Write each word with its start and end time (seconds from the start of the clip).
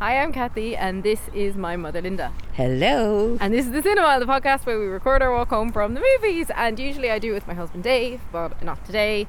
Hi, 0.00 0.18
I'm 0.18 0.32
Cathy, 0.32 0.76
and 0.76 1.02
this 1.02 1.18
is 1.34 1.56
my 1.56 1.74
mother 1.74 2.00
Linda. 2.00 2.32
Hello. 2.52 3.36
And 3.40 3.52
this 3.52 3.66
is 3.66 3.72
the 3.72 3.82
Cinemile, 3.82 4.20
the 4.20 4.26
podcast 4.26 4.64
where 4.64 4.78
we 4.78 4.86
record 4.86 5.22
our 5.22 5.32
walk 5.32 5.48
home 5.48 5.72
from 5.72 5.94
the 5.94 6.00
movies. 6.00 6.52
And 6.54 6.78
usually 6.78 7.10
I 7.10 7.18
do 7.18 7.32
it 7.32 7.34
with 7.34 7.48
my 7.48 7.54
husband 7.54 7.82
Dave, 7.82 8.20
but 8.30 8.62
not 8.62 8.84
today. 8.84 9.26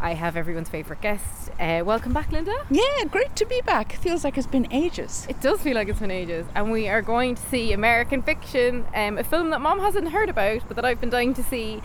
I 0.00 0.14
have 0.14 0.34
everyone's 0.34 0.70
favourite 0.70 1.02
guest. 1.02 1.50
Uh, 1.60 1.82
welcome 1.84 2.14
back, 2.14 2.32
Linda. 2.32 2.56
Yeah, 2.70 3.04
great 3.10 3.36
to 3.36 3.44
be 3.44 3.60
back. 3.60 3.92
Feels 3.96 4.24
like 4.24 4.38
it's 4.38 4.46
been 4.46 4.66
ages. 4.72 5.26
It 5.28 5.38
does 5.42 5.60
feel 5.60 5.74
like 5.74 5.90
it's 5.90 6.00
been 6.00 6.10
ages. 6.10 6.46
And 6.54 6.72
we 6.72 6.88
are 6.88 7.02
going 7.02 7.34
to 7.34 7.42
see 7.50 7.74
American 7.74 8.22
Fiction, 8.22 8.86
um, 8.94 9.18
a 9.18 9.24
film 9.24 9.50
that 9.50 9.60
Mom 9.60 9.80
hasn't 9.80 10.08
heard 10.12 10.30
about, 10.30 10.62
but 10.66 10.76
that 10.76 10.86
I've 10.86 10.98
been 10.98 11.10
dying 11.10 11.34
to 11.34 11.42
see. 11.42 11.82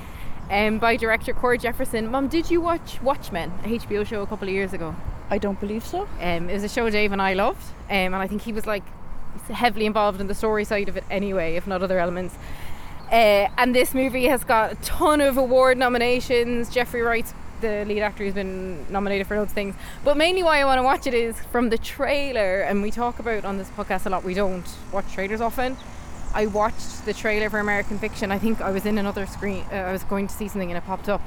Um, 0.50 0.80
by 0.80 0.98
director 0.98 1.34
Cord 1.34 1.62
Jefferson. 1.62 2.12
Mom, 2.12 2.28
did 2.28 2.52
you 2.52 2.60
watch 2.60 3.02
Watchmen, 3.02 3.52
a 3.64 3.80
HBO 3.80 4.06
show 4.06 4.22
a 4.22 4.28
couple 4.28 4.50
of 4.50 4.54
years 4.54 4.74
ago? 4.74 4.96
I 5.32 5.38
don't 5.38 5.60
believe 5.60 5.86
so. 5.86 6.08
Um, 6.20 6.50
it 6.50 6.54
was 6.54 6.64
a 6.64 6.70
show 6.70 6.90
Dave 6.90 7.14
and 7.14 7.22
I 7.22 7.34
loved, 7.34 7.64
um, 7.90 8.14
and 8.14 8.16
I 8.16 8.28
think 8.28 8.42
he 8.42 8.52
was 8.52 8.68
like 8.68 8.84
heavily 9.50 9.86
involved 9.86 10.20
in 10.20 10.28
the 10.28 10.36
story 10.36 10.66
side 10.66 10.90
of 10.90 10.98
it 10.98 11.06
anyway, 11.10 11.56
if 11.56 11.66
not 11.66 11.82
other 11.82 12.00
elements. 12.00 12.36
Uh, 13.10 13.48
and 13.58 13.74
this 13.74 13.94
movie 13.94 14.26
has 14.26 14.44
got 14.44 14.74
a 14.74 14.76
ton 14.76 15.22
of 15.22 15.38
award 15.38 15.78
nominations. 15.78 16.70
Jeffrey 16.70 17.02
Wright's 17.02 17.34
the 17.62 17.86
lead 17.86 18.02
actor 18.02 18.26
who's 18.26 18.34
been 18.34 18.92
nominated 18.92 19.28
for 19.28 19.38
loads 19.38 19.52
of 19.52 19.56
things. 19.56 19.76
But 20.04 20.18
mainly 20.18 20.44
why 20.44 20.60
I 20.60 20.66
want 20.66 20.80
to 20.80 20.84
watch 20.84 21.08
it 21.08 21.14
is 21.14 21.40
from 21.52 21.70
the 21.70 21.78
trailer, 21.78 22.62
and 22.62 22.82
we 22.82 22.92
talk 22.92 23.20
about 23.20 23.46
on 23.46 23.58
this 23.58 23.70
podcast 23.70 24.06
a 24.06 24.10
lot. 24.10 24.24
We 24.24 24.34
don't 24.34 24.68
watch 24.92 25.14
trailers 25.14 25.40
often. 25.40 25.78
I 26.34 26.48
watched 26.48 27.06
the 27.06 27.14
trailer 27.14 27.50
for 27.50 27.60
American 27.60 28.00
Fiction. 28.00 28.32
I 28.32 28.40
think 28.40 28.62
I 28.62 28.72
was 28.72 28.86
in 28.86 28.98
another 28.98 29.26
screen. 29.26 29.66
Uh, 29.72 29.76
I 29.76 29.92
was 29.92 30.04
going 30.04 30.28
to 30.28 30.34
see 30.34 30.48
something 30.48 30.72
and 30.72 30.78
it 30.78 30.86
popped 30.86 31.10
up. 31.10 31.22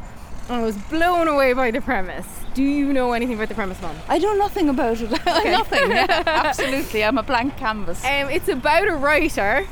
I 0.49 0.61
was 0.63 0.77
blown 0.77 1.27
away 1.27 1.55
by 1.55 1.71
the 1.71 1.81
premise. 1.81 2.27
Do 2.53 2.63
you 2.63 2.93
know 2.93 3.13
anything 3.13 3.37
about 3.37 3.49
the 3.49 3.55
premise, 3.55 3.81
Mom? 3.81 3.97
I 4.09 4.19
know 4.19 4.35
nothing 4.35 4.69
about 4.69 5.01
it. 5.01 5.11
nothing. 5.27 5.91
Yeah, 5.91 6.23
absolutely. 6.27 7.03
I'm 7.03 7.17
a 7.17 7.23
blank 7.23 7.57
canvas. 7.57 8.05
Um, 8.05 8.29
it's 8.29 8.49
about 8.49 8.87
a 8.87 8.95
writer 8.95 9.67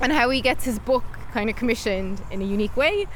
and 0.00 0.12
how 0.12 0.30
he 0.30 0.40
gets 0.40 0.64
his 0.64 0.78
book 0.80 1.04
kind 1.32 1.48
of 1.48 1.56
commissioned 1.56 2.20
in 2.32 2.42
a 2.42 2.44
unique 2.44 2.76
way. 2.76 3.06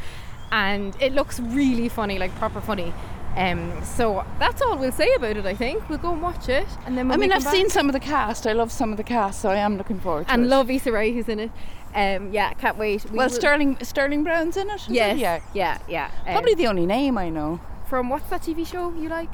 And 0.53 0.97
it 1.01 1.13
looks 1.13 1.41
really 1.41 1.89
funny, 1.89 2.19
like 2.19 2.35
proper 2.37 2.61
funny. 2.61 2.95
Um, 3.39 3.85
so 3.85 4.27
that's 4.41 4.61
all 4.61 4.77
we'll 4.77 4.91
say 4.91 5.15
about 5.15 5.37
it. 5.37 5.47
I 5.47 5.55
think 5.55 5.89
we'll 5.89 5.99
go 5.99 6.13
and 6.13 6.21
watch 6.21 6.49
it, 6.49 6.67
and 6.87 6.99
then. 6.99 7.11
I 7.13 7.17
mean, 7.17 7.31
I've 7.31 7.45
back, 7.45 7.55
seen 7.55 7.71
some 7.71 7.89
of 7.89 7.93
the 7.93 8.01
cast. 8.01 8.49
I 8.49 8.53
love 8.53 8.73
some 8.73 8.91
of 8.91 8.97
the 8.97 9.05
cast, 9.05 9.41
so 9.41 9.49
I 9.49 9.57
am 9.57 9.79
looking 9.79 10.01
forward 10.01 10.27
to 10.27 10.33
and 10.33 10.41
it. 10.41 10.45
And 10.45 10.51
love 10.51 10.69
Issa 10.69 10.91
Rae, 10.91 11.13
who's 11.13 11.29
in 11.29 11.39
it. 11.39 11.53
Um, 11.95 12.33
yeah, 12.33 12.53
can't 12.55 12.77
wait. 12.77 13.05
We 13.05 13.17
well, 13.17 13.29
will... 13.29 13.35
Sterling 13.35 13.79
Sterling 13.81 14.25
Brown's 14.25 14.57
in 14.57 14.69
it. 14.69 14.89
Yes, 14.89 15.17
it? 15.17 15.21
yeah, 15.21 15.41
yeah, 15.55 15.79
yeah. 15.89 16.11
Um, 16.27 16.33
Probably 16.33 16.55
the 16.55 16.67
only 16.67 16.85
name 16.85 17.17
I 17.17 17.29
know. 17.29 17.61
From 17.89 18.11
what's 18.11 18.29
that 18.31 18.43
TV 18.43 18.67
show 18.67 18.93
you 18.95 19.09
like? 19.09 19.31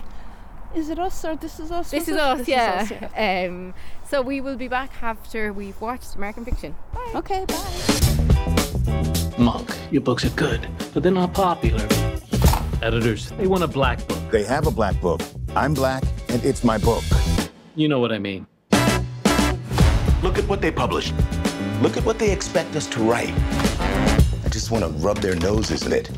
Is 0.75 0.91
it 0.91 0.99
us 0.99 1.25
or 1.25 1.37
this 1.37 1.59
is 1.59 1.71
us? 1.73 1.91
This 1.91 2.07
is 2.07 2.19
us, 2.19 2.39
this 2.41 2.49
yeah. 2.49 2.83
Is 2.83 2.93
us, 2.93 2.99
yeah. 3.17 3.47
Um, 3.49 3.75
so 4.07 4.21
we 4.21 4.43
will 4.43 4.57
be 4.57 4.69
back 4.69 5.03
after 5.03 5.51
we've 5.51 5.81
watched 5.81 6.15
American 6.15 6.45
Fiction. 6.45 6.75
Bye. 6.93 7.13
Okay, 7.15 7.47
bye. 7.47 9.35
Monk, 9.39 9.75
your 9.91 10.03
books 10.03 10.27
are 10.27 10.31
good, 10.31 10.69
but 10.93 11.03
they're 11.03 11.11
not 11.11 11.33
popular. 11.33 11.89
Editors, 12.83 13.31
they 13.31 13.47
want 13.47 13.63
a 13.63 13.69
black 13.69 14.07
book. 14.07 14.19
They 14.31 14.45
have 14.45 14.67
a 14.67 14.71
black 14.71 15.01
book. 15.01 15.21
I'm 15.55 15.75
black, 15.75 16.03
and 16.29 16.45
it's 16.45 16.65
my 16.65 16.79
book. 16.79 17.03
You 17.77 17.89
know 17.89 18.01
what 18.01 18.13
I 18.13 18.19
mean. 18.19 18.47
Look 20.23 20.39
at 20.39 20.49
what 20.49 20.61
they 20.61 20.71
published. 20.71 21.15
Look 21.83 21.97
at 21.97 22.05
what 22.05 22.19
they 22.19 22.31
expect 22.31 22.75
us 22.77 22.87
to 22.89 23.01
write. 23.01 23.33
I 24.45 24.49
just 24.49 24.71
want 24.71 24.85
to 24.85 24.91
rub 24.91 25.19
their 25.19 25.37
noses 25.37 25.87
in 25.87 25.93
it. 25.93 26.11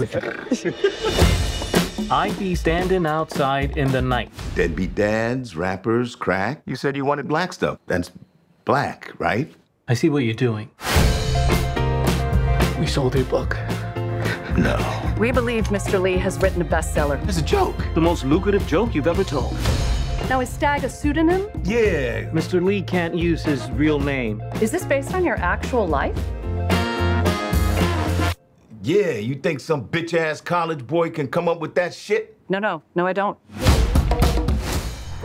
I'd 2.10 2.36
be 2.38 2.54
standing 2.54 3.06
outside 3.06 3.76
in 3.76 3.92
the 3.92 4.00
night. 4.00 4.30
Deadbeat 4.54 4.94
dads, 4.94 5.54
rappers, 5.54 6.16
crack. 6.16 6.62
You 6.64 6.74
said 6.74 6.96
you 6.96 7.04
wanted 7.04 7.28
black 7.28 7.52
stuff. 7.52 7.78
That's 7.86 8.10
black, 8.64 9.12
right? 9.18 9.52
I 9.88 9.94
see 9.94 10.08
what 10.08 10.24
you're 10.24 10.34
doing. 10.34 10.70
We 12.80 12.86
sold 12.86 13.14
your 13.14 13.26
book. 13.26 13.58
No. 14.56 15.14
We 15.18 15.32
believe 15.32 15.64
Mr. 15.64 16.00
Leigh 16.00 16.16
has 16.16 16.38
written 16.38 16.62
a 16.62 16.64
bestseller. 16.64 17.22
It's 17.28 17.36
a 17.36 17.42
joke. 17.42 17.76
The 17.94 18.00
most 18.00 18.24
lucrative 18.24 18.66
joke 18.66 18.94
you've 18.94 19.06
ever 19.06 19.22
told. 19.22 19.52
Now, 20.30 20.40
is 20.40 20.48
Stagg 20.48 20.82
a 20.84 20.88
pseudonym? 20.88 21.50
Yeah. 21.62 22.30
Mr. 22.30 22.64
Leigh 22.64 22.80
can't 22.80 23.14
use 23.14 23.42
his 23.44 23.70
real 23.72 24.00
name. 24.00 24.42
Is 24.62 24.70
this 24.70 24.86
based 24.86 25.12
on 25.12 25.26
your 25.26 25.36
actual 25.36 25.86
life? 25.86 26.18
Yeah, 28.82 29.12
you 29.12 29.34
think 29.34 29.60
some 29.60 29.86
bitch 29.86 30.14
ass 30.14 30.40
college 30.40 30.86
boy 30.86 31.10
can 31.10 31.28
come 31.28 31.50
up 31.50 31.60
with 31.60 31.74
that 31.74 31.92
shit? 31.92 32.38
No, 32.48 32.58
no, 32.58 32.82
no, 32.94 33.06
I 33.06 33.12
don't. 33.12 33.36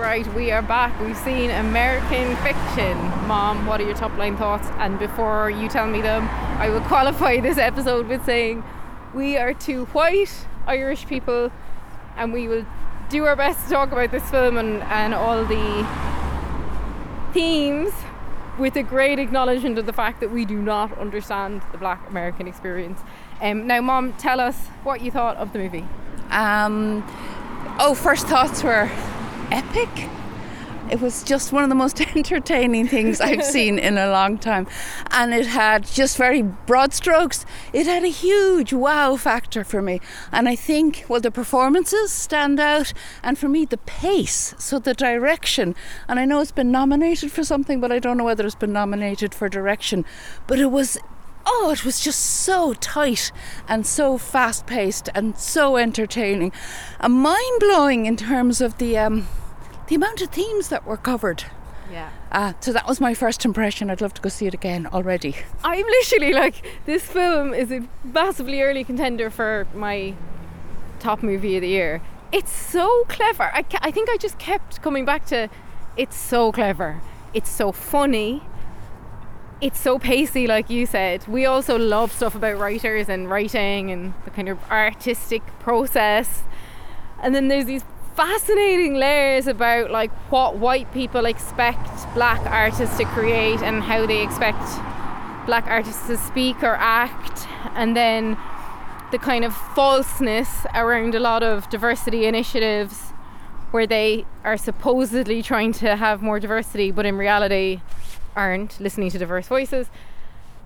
Right, 0.05 0.33
we 0.35 0.51
are 0.51 0.61
back. 0.61 0.97
We've 1.01 1.17
seen 1.17 1.49
American 1.49 2.35
Fiction. 2.38 2.95
Mom, 3.27 3.66
what 3.66 3.81
are 3.81 3.85
your 3.85 3.95
top 3.95 4.16
line 4.19 4.38
thoughts? 4.38 4.67
And 4.77 4.99
before 4.99 5.49
you 5.49 5.67
tell 5.67 5.88
me 5.88 5.99
them, 5.99 6.29
I 6.59 6.69
will 6.69 6.81
qualify 6.91 7.39
this 7.39 7.57
episode 7.57 8.07
with 8.07 8.23
saying 8.23 8.63
we 9.15 9.35
are 9.35 9.51
two 9.51 9.85
white 9.85 10.45
Irish 10.67 11.07
people 11.07 11.51
and 12.17 12.31
we 12.31 12.47
will 12.47 12.67
do 13.09 13.25
our 13.25 13.35
best 13.35 13.63
to 13.63 13.73
talk 13.73 13.91
about 13.91 14.11
this 14.11 14.29
film 14.29 14.57
and, 14.57 14.83
and 14.83 15.15
all 15.15 15.44
the 15.44 15.88
themes 17.33 17.91
with 18.59 18.75
a 18.75 18.83
great 18.83 19.17
acknowledgement 19.17 19.79
of 19.79 19.88
the 19.88 19.94
fact 19.94 20.19
that 20.19 20.29
we 20.29 20.45
do 20.45 20.61
not 20.61 20.95
understand 20.99 21.63
the 21.71 21.79
black 21.79 22.07
American 22.11 22.47
experience. 22.47 23.01
Um, 23.41 23.65
now, 23.65 23.81
Mom, 23.81 24.13
tell 24.13 24.39
us 24.39 24.67
what 24.83 25.01
you 25.01 25.09
thought 25.09 25.35
of 25.38 25.51
the 25.51 25.57
movie. 25.57 25.88
Um, 26.29 27.03
oh, 27.79 27.95
first 27.95 28.27
thoughts 28.27 28.63
were 28.63 28.91
epic. 29.51 30.09
It 30.88 31.01
was 31.01 31.23
just 31.23 31.51
one 31.51 31.63
of 31.63 31.69
the 31.69 31.75
most 31.75 32.00
entertaining 32.16 32.88
things 32.88 33.19
I've 33.19 33.44
seen 33.56 33.79
in 33.79 33.97
a 33.97 34.09
long 34.09 34.38
time. 34.38 34.67
And 35.09 35.33
it 35.33 35.47
had 35.47 35.85
just 35.85 36.16
very 36.16 36.44
broad 36.44 36.94
strokes. 36.94 37.44
It 37.73 37.88
had 37.88 38.03
a 38.03 38.09
huge 38.09 38.72
wow 38.72 39.16
factor 39.16 39.63
for 39.63 39.81
me. 39.81 40.00
And 40.31 40.47
I 40.47 40.56
think, 40.56 41.06
well, 41.07 41.22
the 41.22 41.31
performances 41.31 42.11
stand 42.11 42.59
out. 42.59 42.94
And 43.23 43.38
for 43.38 43.47
me, 43.47 43.66
the 43.66 43.78
pace, 43.78 44.53
so 44.59 44.78
the 44.78 44.94
direction. 44.94 45.73
And 46.07 46.19
I 46.19 46.25
know 46.25 46.39
it's 46.39 46.51
been 46.51 46.72
nominated 46.72 47.31
for 47.31 47.44
something, 47.44 47.81
but 47.81 47.91
I 47.91 47.97
don't 47.97 48.17
know 48.17 48.23
whether 48.23 48.45
it's 48.45 48.53
been 48.53 48.73
nominated 48.73 49.33
for 49.33 49.50
direction. 49.50 50.06
But 50.45 50.59
it 50.59 50.67
was 50.67 51.00
oh, 51.45 51.72
it 51.72 51.85
was 51.85 52.00
just 52.00 52.19
so 52.19 52.73
tight 52.73 53.31
and 53.67 53.85
so 53.85 54.17
fast 54.17 54.66
paced 54.66 55.09
and 55.13 55.38
so 55.38 55.78
entertaining. 55.78 56.51
And 57.00 57.13
mind 57.13 57.59
blowing 57.59 58.06
in 58.06 58.17
terms 58.17 58.61
of 58.61 58.78
the 58.78 58.97
um, 58.97 59.28
the 59.88 59.95
amount 59.95 60.22
of 60.22 60.29
themes 60.29 60.69
that 60.69 60.85
were 60.85 60.97
covered. 60.97 61.45
Yeah. 61.91 62.09
Uh, 62.31 62.53
so 62.59 62.73
that 62.73 62.88
was 62.88 63.00
my 63.00 63.13
first 63.13 63.45
impression. 63.45 63.89
I'd 63.89 64.01
love 64.01 64.13
to 64.16 64.22
go 64.22 64.29
see 64.29 64.47
it 64.47 64.53
again 64.53 64.88
already. 64.88 65.35
I'm 65.63 65.85
literally 65.85 66.33
like, 66.33 66.66
this 66.85 67.03
film 67.03 67.53
is 67.53 67.72
a 67.72 67.88
massively 68.03 68.62
early 68.62 68.83
contender 68.83 69.29
for 69.29 69.67
my 69.73 70.16
top 71.00 71.22
movie 71.22 71.56
of 71.56 71.62
the 71.62 71.69
year. 71.69 72.01
It's 72.31 72.51
so 72.51 73.06
clever. 73.07 73.44
I, 73.44 73.63
I 73.81 73.92
think 73.92 74.09
I 74.09 74.18
just 74.18 74.39
kept 74.39 74.81
coming 74.81 75.06
back 75.06 75.25
to 75.27 75.50
it's 75.95 76.18
so 76.18 76.51
clever. 76.51 77.01
It's 77.33 77.50
so 77.50 77.71
funny 77.71 78.42
it's 79.62 79.80
so 79.80 79.98
pacey, 79.98 80.48
like 80.48 80.69
you 80.69 80.86
said. 80.86 81.28
We 81.28 81.46
also 81.46 81.78
love 81.78 82.12
stuff 82.12 82.36
about 82.36 82.57
writers 82.57 83.10
and 83.10 83.30
writing 83.30 83.92
and 83.92 84.13
the 84.25 84.31
kind 84.31 84.50
of 84.50 84.60
artistic 84.69 85.42
process. 85.60 86.44
And 87.22 87.34
then 87.34 87.48
there's 87.48 87.66
these 87.66 87.84
fascinating 88.16 88.96
layers 88.96 89.46
about 89.46 89.92
like 89.92 90.12
what 90.31 90.56
white 90.56 90.92
people 90.94 91.25
expect 91.25 91.90
black 92.13 92.40
artists 92.46 92.98
to 92.98 93.06
create 93.06 93.62
and 93.62 93.84
how 93.84 94.06
they 94.06 94.24
expect 94.24 94.62
black 95.46 95.66
artists 95.68 96.07
to 96.07 96.18
speak 96.18 96.63
or 96.63 96.75
act 96.75 97.46
and 97.75 97.96
then 97.96 98.38
the 99.12 99.18
kind 99.18 99.44
of 99.44 99.54
falseness 99.54 100.66
around 100.74 101.13
a 101.13 101.19
lot 101.19 101.44
of 101.44 101.69
diversity 101.69 102.25
initiatives 102.25 103.12
where 103.72 103.86
they 103.86 104.25
are 104.46 104.57
supposedly 104.57 105.44
trying 105.44 105.74
to 105.74 105.98
have 105.98 106.22
more 106.22 106.40
diversity 106.40 106.92
but 106.92 107.06
in 107.06 107.18
reality 107.18 107.81
aren't 108.35 108.79
listening 108.79 109.09
to 109.11 109.17
diverse 109.17 109.47
voices. 109.47 109.87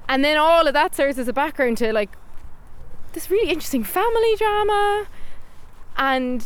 And 0.08 0.24
then 0.24 0.38
all 0.38 0.68
of 0.68 0.74
that 0.74 0.96
serves 0.96 1.20
as 1.20 1.28
a 1.28 1.34
background 1.34 1.78
to 1.80 1.94
like 1.94 2.10
this 3.14 3.30
really 3.30 3.50
interesting 3.50 3.84
family 3.84 4.36
drama. 4.38 5.08
And 5.98 6.46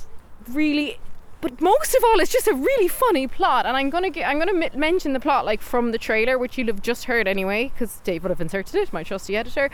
really 0.50 1.00
but 1.42 1.60
most 1.60 1.94
of 1.94 2.02
all 2.06 2.20
it's 2.22 2.32
just 2.32 2.48
a 2.48 2.54
really 2.54 2.88
funny 2.88 3.28
plot. 3.28 3.66
And 3.66 3.76
i'm 3.78 3.90
gonna 3.90 4.10
get 4.10 4.28
i'm 4.28 4.40
gonna 4.40 4.66
m- 4.66 4.80
mention 4.80 5.14
the 5.14 5.20
plot 5.20 5.46
like 5.46 5.62
from 5.62 5.92
the 5.92 5.98
trailer 5.98 6.38
which 6.38 6.58
you'll 6.58 6.68
have 6.68 6.82
just 6.82 7.06
heard 7.06 7.28
anyway 7.28 7.66
because 7.74 7.98
dave 8.04 8.24
would 8.24 8.30
have 8.30 8.42
inserted 8.42 8.76
it 8.76 8.92
my 8.94 9.04
trusty 9.04 9.38
editor. 9.38 9.70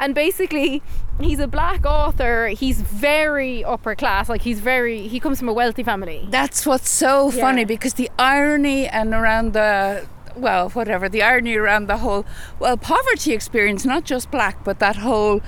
And 0.00 0.14
basically 0.14 0.80
he's 1.20 1.40
a 1.40 1.48
black 1.48 1.84
author. 1.84 2.48
He's 2.48 2.80
very 2.82 3.64
upper 3.64 3.96
class. 3.96 4.28
Like 4.28 4.42
he's 4.42 4.60
very 4.60 5.08
he 5.08 5.18
comes 5.18 5.40
from 5.40 5.48
a 5.48 5.52
wealthy 5.52 5.82
family. 5.82 6.26
That's 6.30 6.64
what's 6.64 6.88
so 6.88 7.30
Yeah. 7.32 7.40
funny 7.40 7.64
because 7.64 7.94
the 7.94 8.08
irony 8.18 8.86
and 8.86 9.12
around 9.12 9.54
the 9.54 10.06
well, 10.38 10.70
whatever 10.70 11.08
the 11.08 11.22
irony 11.22 11.54
around 11.56 11.88
the 11.88 11.98
whole 11.98 12.24
well 12.58 12.76
poverty 12.76 13.32
experience, 13.32 13.84
not 13.84 14.04
just 14.04 14.30
black, 14.30 14.64
but 14.64 14.78
that 14.78 14.96
whole 14.96 15.40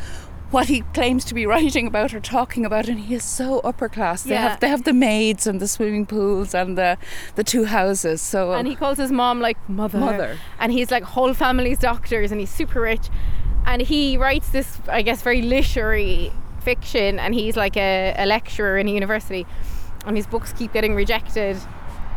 what 0.50 0.66
he 0.66 0.80
claims 0.94 1.24
to 1.26 1.34
be 1.34 1.46
writing 1.52 1.86
about 1.86 2.12
or 2.12 2.18
talking 2.20 2.66
about, 2.66 2.88
and 2.88 2.98
he 2.98 3.14
is 3.14 3.22
so 3.24 3.60
upper 3.60 3.88
class. 3.88 4.24
They 4.24 4.30
Yeah. 4.34 4.48
have 4.48 4.60
they 4.60 4.68
have 4.68 4.82
the 4.84 4.92
maids 4.92 5.46
and 5.46 5.60
the 5.60 5.68
swimming 5.68 6.06
pools 6.06 6.54
and 6.54 6.76
the 6.76 6.98
the 7.36 7.44
two 7.44 7.64
houses. 7.66 8.20
So 8.20 8.52
and 8.52 8.66
he 8.66 8.74
calls 8.74 8.98
his 8.98 9.12
mom 9.12 9.40
like 9.40 9.56
mother. 9.68 9.98
Mother. 9.98 10.38
And 10.58 10.72
he's 10.72 10.90
like 10.90 11.04
whole 11.04 11.34
family's 11.34 11.78
doctors 11.78 12.32
and 12.32 12.40
he's 12.40 12.50
super 12.50 12.80
rich. 12.80 13.08
And 13.64 13.82
he 13.82 14.16
writes 14.16 14.48
this, 14.48 14.78
I 14.88 15.02
guess, 15.02 15.22
very 15.22 15.42
literary 15.42 16.32
fiction 16.60 17.18
and 17.18 17.34
he's 17.34 17.56
like 17.56 17.76
a, 17.76 18.14
a 18.18 18.26
lecturer 18.26 18.76
in 18.78 18.88
a 18.88 18.90
university. 18.90 19.46
And 20.06 20.16
his 20.16 20.26
books 20.26 20.52
keep 20.52 20.72
getting 20.72 20.94
rejected 20.94 21.58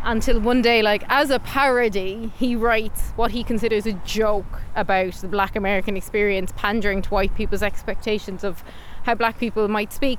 until 0.04 0.38
one 0.38 0.60
day, 0.60 0.82
like 0.82 1.02
as 1.08 1.30
a 1.30 1.38
parody, 1.38 2.30
he 2.38 2.54
writes 2.54 3.10
what 3.16 3.30
he 3.30 3.42
considers 3.42 3.86
a 3.86 3.92
joke 3.92 4.60
about 4.76 5.14
the 5.14 5.28
black 5.28 5.56
American 5.56 5.96
experience, 5.96 6.52
pandering 6.56 7.02
to 7.02 7.08
white 7.08 7.34
people's 7.34 7.62
expectations 7.62 8.44
of 8.44 8.62
how 9.04 9.14
black 9.14 9.38
people 9.38 9.66
might 9.66 9.92
speak. 9.92 10.18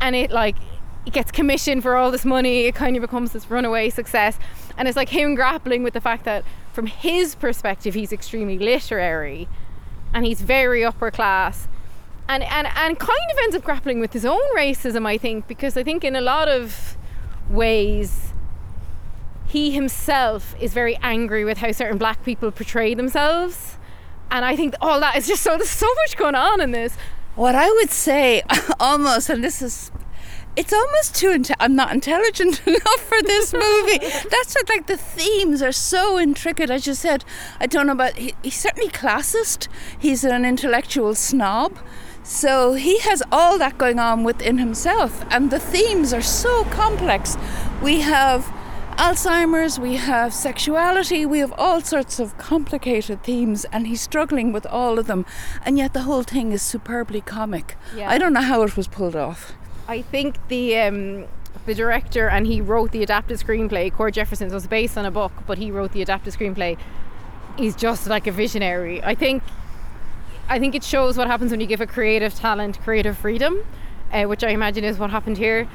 And 0.00 0.16
it 0.16 0.30
like 0.30 0.56
it 1.04 1.12
gets 1.12 1.30
commissioned 1.30 1.82
for 1.82 1.96
all 1.96 2.10
this 2.10 2.24
money 2.24 2.66
it 2.66 2.74
kind 2.74 2.96
of 2.96 3.02
becomes 3.02 3.32
this 3.32 3.50
runaway 3.50 3.90
success. 3.90 4.38
And 4.76 4.88
it's 4.88 4.96
like 4.96 5.10
him 5.10 5.34
grappling 5.34 5.82
with 5.82 5.94
the 5.94 6.00
fact 6.00 6.24
that 6.24 6.44
from 6.72 6.86
his 6.86 7.34
perspective 7.34 7.94
he's 7.94 8.12
extremely 8.12 8.58
literary 8.58 9.46
and 10.14 10.24
he's 10.24 10.40
very 10.40 10.84
upper 10.84 11.10
class. 11.10 11.68
And 12.28 12.42
and 12.44 12.66
and 12.66 12.98
kind 12.98 13.30
of 13.30 13.38
ends 13.42 13.56
up 13.56 13.62
grappling 13.62 14.00
with 14.00 14.12
his 14.12 14.24
own 14.24 14.56
racism 14.56 15.06
i 15.06 15.18
think 15.18 15.48
because 15.48 15.76
i 15.76 15.82
think 15.82 16.04
in 16.04 16.14
a 16.14 16.20
lot 16.20 16.48
of 16.48 16.96
ways 17.50 18.31
he 19.52 19.70
himself 19.70 20.54
is 20.60 20.72
very 20.72 20.96
angry 21.02 21.44
with 21.44 21.58
how 21.58 21.70
certain 21.72 21.98
black 21.98 22.24
people 22.24 22.50
portray 22.50 22.94
themselves 22.94 23.76
and 24.30 24.44
i 24.44 24.56
think 24.56 24.74
all 24.80 24.98
that 25.00 25.14
is 25.16 25.26
just 25.26 25.42
so 25.42 25.56
there's 25.56 25.70
so 25.70 25.92
much 26.02 26.16
going 26.16 26.34
on 26.34 26.60
in 26.60 26.70
this 26.72 26.96
What 27.34 27.54
I 27.54 27.68
would 27.70 27.90
say, 27.90 28.42
almost, 28.80 29.30
and 29.30 29.42
this 29.42 29.62
is, 29.62 29.90
it's 30.54 30.72
almost 30.72 31.14
too. 31.16 31.30
Inte- 31.30 31.56
I'm 31.58 31.74
not 31.74 31.90
intelligent 31.90 32.60
enough 32.66 33.00
for 33.08 33.22
this 33.22 33.54
movie. 33.64 33.98
That's 34.28 34.54
what, 34.54 34.68
like 34.68 34.86
the 34.86 34.98
themes 34.98 35.62
are 35.62 35.72
so 35.72 36.20
intricate. 36.20 36.68
As 36.68 36.86
you 36.86 36.92
said, 36.92 37.24
I 37.58 37.66
don't 37.66 37.86
know 37.86 37.94
about. 37.94 38.18
He, 38.18 38.34
he's 38.42 38.60
certainly 38.60 38.90
classist. 38.90 39.68
He's 39.98 40.24
an 40.24 40.44
intellectual 40.44 41.14
snob. 41.14 41.78
So 42.22 42.74
he 42.74 42.98
has 43.00 43.22
all 43.32 43.56
that 43.58 43.78
going 43.78 43.98
on 43.98 44.24
within 44.24 44.58
himself, 44.58 45.24
and 45.30 45.50
the 45.50 45.58
themes 45.58 46.12
are 46.12 46.26
so 46.42 46.64
complex. 46.64 47.38
We 47.82 48.02
have 48.02 48.44
Alzheimer's, 49.02 49.80
we 49.80 49.96
have 49.96 50.32
sexuality, 50.32 51.26
we 51.26 51.40
have 51.40 51.52
all 51.58 51.80
sorts 51.80 52.20
of 52.20 52.38
complicated 52.38 53.24
themes, 53.24 53.66
and 53.72 53.88
he's 53.88 54.00
struggling 54.00 54.52
with 54.52 54.64
all 54.66 54.96
of 54.96 55.08
them. 55.08 55.26
And 55.66 55.76
yet 55.76 55.92
the 55.92 56.02
whole 56.02 56.22
thing 56.22 56.52
is 56.52 56.62
superbly 56.62 57.20
comic. 57.20 57.76
Yeah. 57.96 58.08
I 58.08 58.16
don't 58.16 58.32
know 58.32 58.42
how 58.42 58.62
it 58.62 58.76
was 58.76 58.86
pulled 58.86 59.16
off. 59.16 59.54
I 59.88 60.02
think 60.02 60.36
the 60.46 60.78
um, 60.78 61.26
the 61.66 61.74
director 61.74 62.28
and 62.28 62.46
he 62.46 62.60
wrote 62.60 62.92
the 62.92 63.02
adapted 63.02 63.40
screenplay. 63.40 63.92
Cord 63.92 64.14
Jefferson 64.14 64.48
was 64.50 64.68
based 64.68 64.96
on 64.96 65.04
a 65.04 65.10
book, 65.10 65.32
but 65.48 65.58
he 65.58 65.72
wrote 65.72 65.90
the 65.90 66.02
adapted 66.02 66.32
screenplay. 66.32 66.78
He's 67.58 67.74
just 67.74 68.06
like 68.06 68.28
a 68.28 68.32
visionary. 68.32 69.02
I 69.02 69.16
think 69.16 69.42
I 70.48 70.60
think 70.60 70.76
it 70.76 70.84
shows 70.84 71.18
what 71.18 71.26
happens 71.26 71.50
when 71.50 71.58
you 71.58 71.66
give 71.66 71.80
a 71.80 71.88
creative 71.88 72.36
talent 72.36 72.80
creative 72.82 73.18
freedom, 73.18 73.64
uh, 74.12 74.26
which 74.26 74.44
I 74.44 74.50
imagine 74.50 74.84
is 74.84 74.96
what 74.96 75.10
happened 75.10 75.38
here. 75.38 75.66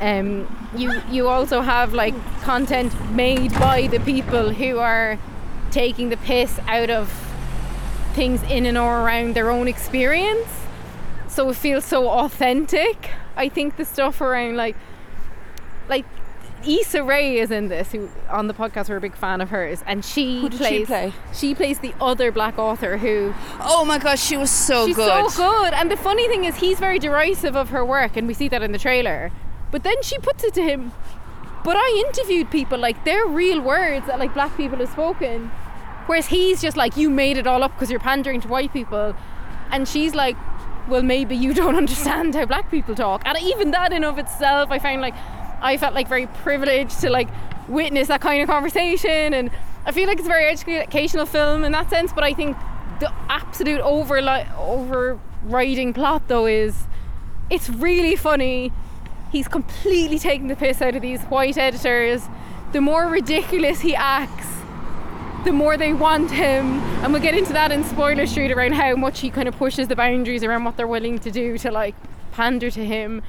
Um, 0.00 0.46
you 0.76 1.00
you 1.10 1.28
also 1.28 1.60
have 1.60 1.92
like 1.94 2.14
content 2.42 2.92
made 3.12 3.52
by 3.54 3.86
the 3.86 4.00
people 4.00 4.50
who 4.50 4.78
are 4.78 5.18
taking 5.70 6.08
the 6.08 6.16
piss 6.16 6.58
out 6.66 6.90
of 6.90 7.08
things 8.14 8.42
in 8.44 8.66
and 8.66 8.76
or 8.78 9.00
around 9.02 9.34
their 9.34 9.50
own 9.50 9.66
experience 9.68 10.48
so 11.28 11.48
it 11.50 11.56
feels 11.56 11.84
so 11.84 12.08
authentic. 12.08 13.10
I 13.36 13.48
think 13.48 13.76
the 13.76 13.84
stuff 13.84 14.20
around 14.20 14.56
like 14.56 14.76
like 15.88 16.04
Issa 16.66 17.02
Rae 17.02 17.38
is 17.38 17.50
in 17.50 17.68
this 17.68 17.92
who 17.92 18.08
on 18.30 18.46
the 18.46 18.54
podcast 18.54 18.88
we're 18.88 18.96
a 18.96 19.00
big 19.00 19.14
fan 19.16 19.40
of 19.40 19.50
hers 19.50 19.82
and 19.86 20.04
she 20.04 20.40
Who 20.40 20.48
did 20.48 20.58
she 20.58 20.64
plays 20.64 20.86
play? 20.86 21.12
she 21.32 21.54
plays 21.54 21.78
the 21.80 21.92
other 22.00 22.30
black 22.32 22.58
author 22.58 22.96
who 22.98 23.34
Oh 23.60 23.84
my 23.84 23.98
gosh, 23.98 24.20
she 24.22 24.36
was 24.36 24.50
so 24.50 24.86
she's 24.86 24.96
good. 24.96 25.30
so 25.30 25.36
good 25.36 25.74
and 25.74 25.90
the 25.90 25.96
funny 25.96 26.26
thing 26.28 26.44
is 26.44 26.56
he's 26.56 26.78
very 26.78 26.98
derisive 26.98 27.54
of 27.56 27.68
her 27.70 27.84
work 27.84 28.16
and 28.16 28.26
we 28.26 28.34
see 28.34 28.48
that 28.48 28.62
in 28.62 28.72
the 28.72 28.78
trailer 28.78 29.30
but 29.70 29.82
then 29.82 30.02
she 30.02 30.18
puts 30.18 30.44
it 30.44 30.54
to 30.54 30.62
him. 30.62 30.92
But 31.64 31.76
I 31.76 32.04
interviewed 32.06 32.50
people 32.50 32.78
like 32.78 33.04
they're 33.04 33.26
real 33.26 33.60
words 33.60 34.06
that 34.06 34.18
like 34.18 34.34
black 34.34 34.56
people 34.56 34.78
have 34.78 34.90
spoken. 34.90 35.48
Whereas 36.06 36.26
he's 36.26 36.60
just 36.60 36.76
like 36.76 36.96
you 36.96 37.08
made 37.08 37.38
it 37.38 37.46
all 37.46 37.62
up 37.62 37.72
because 37.74 37.90
you're 37.90 38.00
pandering 38.00 38.42
to 38.42 38.48
white 38.48 38.72
people. 38.72 39.16
And 39.70 39.88
she's 39.88 40.14
like 40.14 40.36
well 40.88 41.02
maybe 41.02 41.34
you 41.34 41.54
don't 41.60 41.74
understand 41.74 42.34
how 42.34 42.44
black 42.44 42.70
people 42.70 42.94
talk. 42.94 43.22
And 43.24 43.38
even 43.40 43.70
that 43.70 43.92
in 43.92 44.04
of 44.04 44.18
itself 44.18 44.70
I 44.70 44.78
found 44.78 45.00
like 45.00 45.14
I 45.62 45.78
felt 45.78 45.94
like 45.94 46.06
very 46.06 46.26
privileged 46.26 47.00
to 47.00 47.08
like 47.08 47.28
witness 47.66 48.08
that 48.08 48.20
kind 48.20 48.42
of 48.42 48.48
conversation. 48.48 49.32
And 49.32 49.50
I 49.86 49.92
feel 49.92 50.06
like 50.06 50.18
it's 50.18 50.26
a 50.26 50.30
very 50.30 50.46
educational 50.46 51.24
film 51.24 51.64
in 51.64 51.72
that 51.72 51.88
sense 51.88 52.12
but 52.12 52.24
I 52.24 52.34
think 52.34 52.58
the 53.00 53.12
absolute 53.28 53.80
overli- 53.80 54.50
overriding 54.58 55.94
plot 55.94 56.28
though 56.28 56.46
is 56.46 56.84
it's 57.50 57.68
really 57.68 58.16
funny 58.16 58.72
he's 59.34 59.48
completely 59.48 60.18
taking 60.18 60.46
the 60.46 60.54
piss 60.54 60.80
out 60.80 60.94
of 60.94 61.02
these 61.02 61.20
white 61.22 61.58
editors. 61.58 62.22
The 62.72 62.80
more 62.80 63.08
ridiculous 63.08 63.80
he 63.80 63.94
acts 63.94 64.46
the 65.44 65.52
more 65.52 65.76
they 65.76 65.92
want 65.92 66.30
him. 66.30 66.80
And 67.02 67.12
we'll 67.12 67.20
get 67.20 67.34
into 67.34 67.52
that 67.52 67.70
in 67.70 67.84
spoiler 67.84 68.26
street 68.26 68.50
around 68.50 68.72
how 68.72 68.94
much 68.96 69.20
he 69.20 69.28
kind 69.28 69.46
of 69.46 69.54
pushes 69.56 69.88
the 69.88 69.96
boundaries 69.96 70.42
around 70.42 70.64
what 70.64 70.78
they're 70.78 70.86
willing 70.86 71.18
to 71.18 71.30
do 71.30 71.58
to 71.58 71.70
like 71.70 71.94
pander 72.32 72.70
to 72.70 72.84
him. 72.84 73.22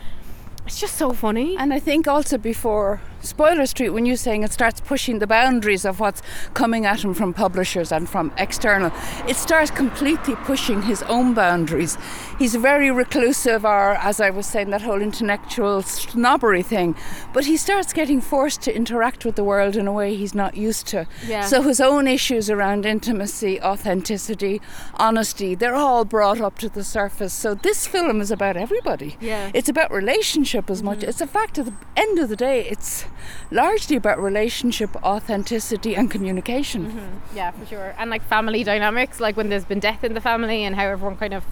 It's 0.66 0.80
just 0.80 0.96
so 0.96 1.12
funny. 1.12 1.58
And 1.58 1.74
I 1.74 1.80
think 1.80 2.08
also 2.08 2.38
before 2.38 3.02
Spoiler 3.26 3.66
Street, 3.66 3.90
when 3.90 4.06
you're 4.06 4.16
saying 4.16 4.44
it 4.44 4.54
starts 4.54 4.80
pushing 4.82 5.20
the 5.20 5.28
boundaries 5.28 5.86
of 5.86 6.00
what's 6.00 6.22
coming 6.54 6.86
at 6.86 7.04
him 7.04 7.14
from 7.14 7.34
publishers 7.34 7.92
and 7.92 8.08
from 8.10 8.32
external, 8.38 8.92
it 9.28 9.36
starts 9.36 9.72
completely 9.72 10.36
pushing 10.36 10.84
his 10.84 11.04
own 11.04 11.34
boundaries. 11.34 11.98
He's 12.40 12.56
very 12.56 12.92
reclusive, 12.92 13.66
or 13.66 13.96
as 13.96 14.22
I 14.22 14.30
was 14.30 14.46
saying, 14.46 14.70
that 14.70 14.82
whole 14.82 15.02
intellectual 15.02 15.82
snobbery 15.82 16.64
thing. 16.64 16.96
But 17.34 17.46
he 17.46 17.58
starts 17.58 17.94
getting 17.94 18.22
forced 18.22 18.62
to 18.64 18.76
interact 18.76 19.26
with 19.26 19.36
the 19.36 19.44
world 19.44 19.76
in 19.76 19.88
a 19.88 19.94
way 19.94 20.16
he's 20.16 20.36
not 20.36 20.56
used 20.56 20.88
to. 20.88 21.08
Yeah. 21.28 21.46
So 21.46 21.62
his 21.62 21.80
own 21.80 22.08
issues 22.08 22.50
around 22.50 22.86
intimacy, 22.86 23.62
authenticity, 23.62 24.62
honesty, 24.96 25.56
they're 25.56 25.76
all 25.76 26.06
brought 26.06 26.42
up 26.42 26.58
to 26.60 26.70
the 26.70 26.84
surface. 26.84 27.34
So 27.34 27.56
this 27.56 27.88
film 27.88 28.22
is 28.22 28.32
about 28.32 28.58
everybody. 28.58 29.18
Yeah. 29.20 29.52
It's 29.54 29.70
about 29.70 29.92
relationship 29.92 30.70
as 30.70 30.84
much. 30.84 31.00
Mm-hmm. 31.00 31.10
It's 31.10 31.22
a 31.22 31.28
fact 31.28 31.58
at 31.58 31.66
the 31.66 31.74
end 31.96 32.20
of 32.20 32.30
the 32.30 32.36
day, 32.36 32.68
it's 32.68 33.06
largely 33.52 33.96
about 33.96 34.20
relationship, 34.22 34.96
authenticity, 35.04 35.96
and 35.96 36.10
communication. 36.12 37.22
Yeah, 37.34 37.52
for 37.52 37.66
sure. 37.66 37.96
And 37.98 38.10
like 38.10 38.24
family 38.24 38.64
dynamics, 38.64 39.20
like 39.20 39.38
when 39.38 39.50
there's 39.50 39.66
been 39.66 39.80
death 39.80 40.04
in 40.04 40.14
the 40.14 40.22
family 40.22 40.64
and 40.64 40.76
how 40.76 40.86
everyone 40.86 41.18
kind 41.18 41.34
of 41.34 41.44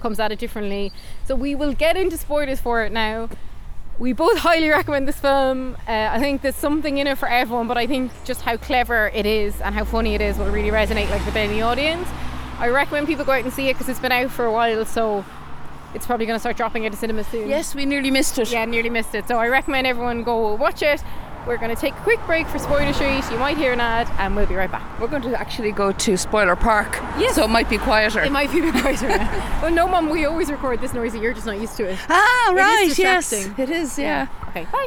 comes 0.00 0.18
at 0.18 0.32
it 0.32 0.38
differently. 0.38 0.92
So 1.24 1.34
we 1.36 1.54
will 1.54 1.72
get 1.72 1.96
into 1.96 2.16
spoilers 2.16 2.60
for 2.60 2.82
it 2.82 2.92
now. 2.92 3.28
We 3.98 4.12
both 4.12 4.38
highly 4.38 4.68
recommend 4.68 5.06
this 5.06 5.20
film. 5.20 5.76
Uh, 5.86 6.08
I 6.10 6.18
think 6.18 6.42
there's 6.42 6.56
something 6.56 6.98
in 6.98 7.06
it 7.06 7.18
for 7.18 7.28
everyone, 7.28 7.68
but 7.68 7.78
I 7.78 7.86
think 7.86 8.10
just 8.24 8.42
how 8.42 8.56
clever 8.56 9.10
it 9.14 9.26
is 9.26 9.60
and 9.60 9.74
how 9.74 9.84
funny 9.84 10.14
it 10.14 10.20
is 10.20 10.38
will 10.38 10.50
really 10.50 10.70
resonate 10.70 11.10
like 11.10 11.24
with 11.24 11.36
any 11.36 11.62
audience. 11.62 12.08
I 12.58 12.68
recommend 12.68 13.06
people 13.06 13.24
go 13.24 13.32
out 13.32 13.44
and 13.44 13.52
see 13.52 13.68
it 13.68 13.74
because 13.74 13.88
it's 13.88 14.00
been 14.00 14.12
out 14.12 14.30
for 14.30 14.44
a 14.44 14.52
while, 14.52 14.84
so 14.84 15.24
it's 15.94 16.06
probably 16.06 16.26
going 16.26 16.36
to 16.36 16.40
start 16.40 16.56
dropping 16.56 16.86
out 16.86 16.92
of 16.92 16.98
cinemas 16.98 17.26
soon. 17.26 17.48
Yes, 17.48 17.74
we 17.74 17.84
nearly 17.86 18.10
missed 18.10 18.38
it. 18.38 18.50
Yeah, 18.50 18.64
nearly 18.64 18.90
missed 18.90 19.14
it. 19.14 19.28
So 19.28 19.38
I 19.38 19.48
recommend 19.48 19.86
everyone 19.86 20.22
go 20.22 20.54
watch 20.54 20.82
it. 20.82 21.02
We're 21.46 21.56
going 21.56 21.74
to 21.74 21.80
take 21.80 21.92
a 21.94 22.00
quick 22.02 22.20
break 22.24 22.46
for 22.46 22.60
Spoiler 22.60 22.92
Street. 22.92 23.24
You 23.32 23.36
might 23.36 23.56
hear 23.56 23.72
an 23.72 23.80
ad, 23.80 24.08
and 24.20 24.36
we'll 24.36 24.46
be 24.46 24.54
right 24.54 24.70
back. 24.70 25.00
We're 25.00 25.08
going 25.08 25.22
to 25.22 25.40
actually 25.40 25.72
go 25.72 25.90
to 25.90 26.16
Spoiler 26.16 26.54
Park, 26.54 26.92
Yes. 27.18 27.34
so 27.34 27.42
it 27.44 27.48
might 27.48 27.68
be 27.68 27.78
quieter. 27.78 28.20
It 28.22 28.30
might 28.30 28.52
be 28.52 28.60
a 28.60 28.62
bit 28.70 28.80
quieter 28.80 29.08
now. 29.08 29.58
well, 29.62 29.72
no, 29.72 29.88
Mum, 29.88 30.08
we 30.08 30.24
always 30.24 30.52
record 30.52 30.80
this 30.80 30.94
noisy. 30.94 31.18
You're 31.18 31.34
just 31.34 31.46
not 31.46 31.60
used 31.60 31.76
to 31.78 31.84
it. 31.90 31.98
ah, 32.08 32.52
It 32.52 32.54
right, 32.54 32.96
yes, 32.96 33.32
it 33.32 33.70
is, 33.70 33.98
yeah. 33.98 34.28
Okay, 34.50 34.66
bye. 34.70 34.86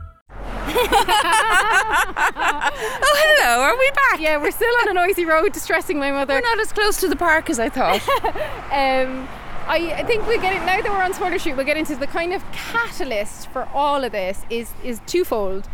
Oh, 3.03 3.15
hello. 3.17 3.61
Are 3.61 3.77
we 3.77 3.91
back? 3.91 4.19
Yeah, 4.19 4.37
we're 4.37 4.51
still 4.51 4.73
on 4.81 4.89
a 4.89 4.93
noisy 4.93 5.25
road 5.25 5.53
distressing 5.53 5.99
my 5.99 6.11
mother. 6.11 6.33
We're 6.35 6.41
not 6.41 6.59
as 6.59 6.71
close 6.71 6.97
to 7.01 7.07
the 7.07 7.15
park 7.15 7.49
as 7.49 7.59
I 7.59 7.69
thought. 7.69 8.01
Um, 8.71 9.27
I, 9.67 9.95
I 9.97 10.03
think 10.03 10.25
we 10.27 10.37
get 10.37 10.53
it 10.55 10.65
now 10.65 10.81
that 10.81 10.89
we're 10.89 11.03
on 11.03 11.13
spoiler 11.13 11.37
street. 11.37 11.57
We'll 11.57 11.65
get 11.65 11.75
into 11.75 11.93
the 11.97 12.07
kind 12.07 12.31
of 12.31 12.41
catalyst 12.53 13.49
for 13.49 13.67
all 13.73 14.05
of 14.05 14.13
this 14.13 14.43
is 14.49 14.71
is 14.81 15.01
twofold. 15.05 15.67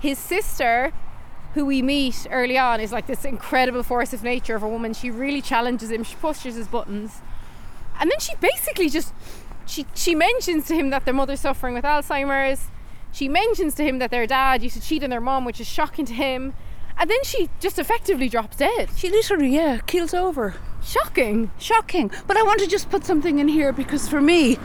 His 0.00 0.18
sister, 0.18 0.92
who 1.52 1.66
we 1.66 1.82
meet 1.82 2.26
early 2.30 2.56
on, 2.56 2.80
is 2.80 2.90
like 2.90 3.06
this 3.06 3.26
incredible 3.26 3.82
force 3.82 4.14
of 4.14 4.22
nature 4.22 4.56
of 4.56 4.62
a 4.62 4.68
woman. 4.68 4.94
She 4.94 5.10
really 5.10 5.42
challenges 5.42 5.90
him. 5.90 6.04
She 6.04 6.14
pushes 6.16 6.54
his 6.54 6.68
buttons, 6.68 7.20
and 8.00 8.10
then 8.10 8.18
she 8.18 8.34
basically 8.36 8.88
just 8.88 9.12
she 9.66 9.84
she 9.94 10.14
mentions 10.14 10.66
to 10.68 10.74
him 10.74 10.88
that 10.88 11.04
their 11.04 11.14
mother's 11.14 11.40
suffering 11.40 11.74
with 11.74 11.84
Alzheimer's. 11.84 12.68
She 13.12 13.28
mentions 13.28 13.74
to 13.74 13.84
him 13.84 13.98
that 13.98 14.10
their 14.10 14.26
dad 14.26 14.62
used 14.62 14.76
to 14.76 14.82
cheat 14.82 15.02
on 15.02 15.10
their 15.10 15.20
mom, 15.20 15.44
which 15.44 15.60
is 15.60 15.66
shocking 15.66 16.04
to 16.06 16.14
him. 16.14 16.54
And 16.96 17.08
then 17.08 17.22
she 17.24 17.48
just 17.60 17.78
effectively 17.78 18.28
drops 18.28 18.56
dead. 18.56 18.90
she 18.96 19.08
literally, 19.10 19.54
yeah, 19.54 19.78
keels 19.86 20.14
over. 20.14 20.54
Shocking. 20.82 21.50
Shocking. 21.58 22.10
But 22.26 22.36
I 22.36 22.42
want 22.42 22.60
to 22.60 22.66
just 22.66 22.90
put 22.90 23.04
something 23.04 23.38
in 23.38 23.48
here 23.48 23.72
because 23.72 24.08
for 24.08 24.20
me, 24.20 24.58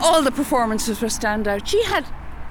all 0.00 0.22
the 0.22 0.30
performances 0.30 1.00
were 1.00 1.08
standout. 1.08 1.66
She 1.66 1.82
had 1.84 2.04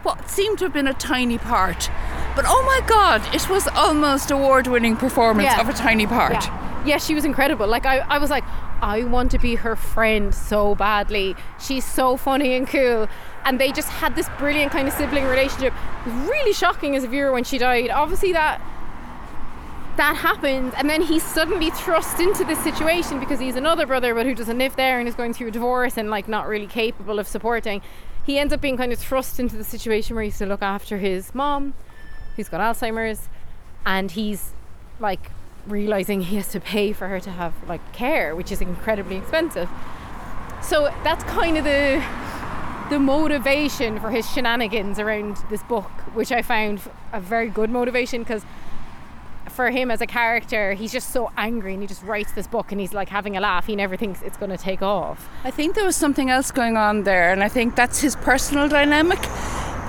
what 0.03 0.29
seemed 0.29 0.59
to 0.59 0.65
have 0.65 0.73
been 0.73 0.87
a 0.87 0.93
tiny 0.93 1.37
part, 1.37 1.89
but 2.35 2.45
oh 2.47 2.63
my 2.65 2.87
god, 2.87 3.21
it 3.33 3.49
was 3.49 3.67
almost 3.69 4.31
award-winning 4.31 4.97
performance 4.97 5.45
Yeah. 5.45 5.61
of 5.61 5.69
a 5.69 5.73
tiny 5.73 6.05
part. 6.07 6.33
Yeah. 6.33 6.83
yeah, 6.85 6.97
she 6.97 7.15
was 7.15 7.25
incredible. 7.25 7.67
Like 7.67 7.85
I, 7.85 7.99
I 7.99 8.17
was 8.17 8.29
like, 8.29 8.43
I 8.81 9.03
want 9.03 9.31
to 9.31 9.39
be 9.39 9.55
her 9.55 9.75
friend 9.75 10.33
so 10.35 10.75
badly. 10.75 11.35
She's 11.59 11.85
so 11.85 12.17
funny 12.17 12.53
and 12.55 12.67
cool. 12.67 13.07
And 13.45 13.59
they 13.59 13.71
just 13.71 13.89
had 13.89 14.15
this 14.15 14.27
brilliant 14.37 14.71
kind 14.71 14.87
of 14.87 14.93
sibling 14.93 15.25
relationship. 15.25 15.73
It 16.05 16.09
was 16.13 16.29
really 16.29 16.51
shocking 16.53 16.95
as 16.95 17.03
a 17.03 17.07
viewer 17.07 17.31
when 17.31 17.43
she 17.43 17.57
died. 17.57 17.89
Obviously 17.89 18.33
that 18.33 18.59
that 19.97 20.17
happened 20.17 20.73
and 20.75 20.89
then 20.89 21.01
he's 21.01 21.23
suddenly 21.23 21.69
thrust 21.69 22.19
into 22.19 22.43
this 22.43 22.61
situation 22.61 23.17
because 23.17 23.39
he's 23.39 23.55
another 23.55 23.85
brother 23.87 24.13
but 24.13 24.25
who 24.25 24.35
doesn't 24.35 24.57
live 24.57 24.75
there 24.75 24.99
and 24.99 25.07
is 25.07 25.15
going 25.15 25.33
through 25.33 25.47
a 25.47 25.51
divorce 25.51 25.97
and 25.97 26.09
like 26.09 26.27
not 26.27 26.47
really 26.49 26.67
capable 26.67 27.17
of 27.17 27.25
supporting 27.29 27.81
he 28.25 28.37
ends 28.37 28.51
up 28.51 28.59
being 28.59 28.75
kind 28.75 28.91
of 28.91 28.99
thrust 28.99 29.39
into 29.39 29.55
the 29.55 29.63
situation 29.63 30.13
where 30.13 30.23
he 30.25 30.29
has 30.29 30.37
to 30.37 30.45
look 30.45 30.61
after 30.61 30.97
his 30.97 31.33
mom 31.33 31.73
who's 32.35 32.49
got 32.49 32.61
alzheimer's 32.61 33.29
and 33.85 34.11
he's 34.11 34.53
like 34.99 35.31
realizing 35.67 36.21
he 36.21 36.35
has 36.35 36.49
to 36.49 36.59
pay 36.59 36.93
for 36.93 37.07
her 37.07 37.19
to 37.19 37.31
have 37.31 37.53
like 37.67 37.93
care 37.93 38.35
which 38.35 38.51
is 38.51 38.61
incredibly 38.61 39.15
expensive 39.15 39.69
so 40.61 40.85
that's 41.03 41.23
kind 41.25 41.57
of 41.57 41.63
the 41.63 42.03
the 42.89 42.99
motivation 42.99 43.99
for 43.99 44.11
his 44.11 44.29
shenanigans 44.29 44.99
around 44.99 45.37
this 45.49 45.63
book 45.63 45.89
which 46.13 46.31
i 46.31 46.41
found 46.41 46.79
a 47.13 47.19
very 47.19 47.49
good 47.49 47.69
motivation 47.69 48.21
because 48.21 48.43
for 49.55 49.71
him 49.71 49.89
as 49.89 50.01
a 50.01 50.05
character, 50.05 50.73
he's 50.73 50.91
just 50.91 51.11
so 51.11 51.31
angry 51.37 51.73
and 51.73 51.81
he 51.81 51.87
just 51.87 52.03
writes 52.03 52.33
this 52.33 52.45
book 52.45 52.71
and 52.71 52.81
he's 52.81 52.93
like 52.93 53.09
having 53.09 53.37
a 53.37 53.39
laugh. 53.39 53.65
He 53.65 53.75
never 53.75 53.95
thinks 53.95 54.21
it's 54.21 54.37
going 54.37 54.51
to 54.51 54.57
take 54.57 54.81
off. 54.81 55.29
I 55.43 55.51
think 55.51 55.75
there 55.75 55.85
was 55.85 55.95
something 55.95 56.29
else 56.29 56.51
going 56.51 56.75
on 56.77 57.03
there, 57.03 57.31
and 57.31 57.43
I 57.43 57.47
think 57.47 57.75
that's 57.75 57.99
his 58.01 58.15
personal 58.17 58.67
dynamic. 58.67 59.19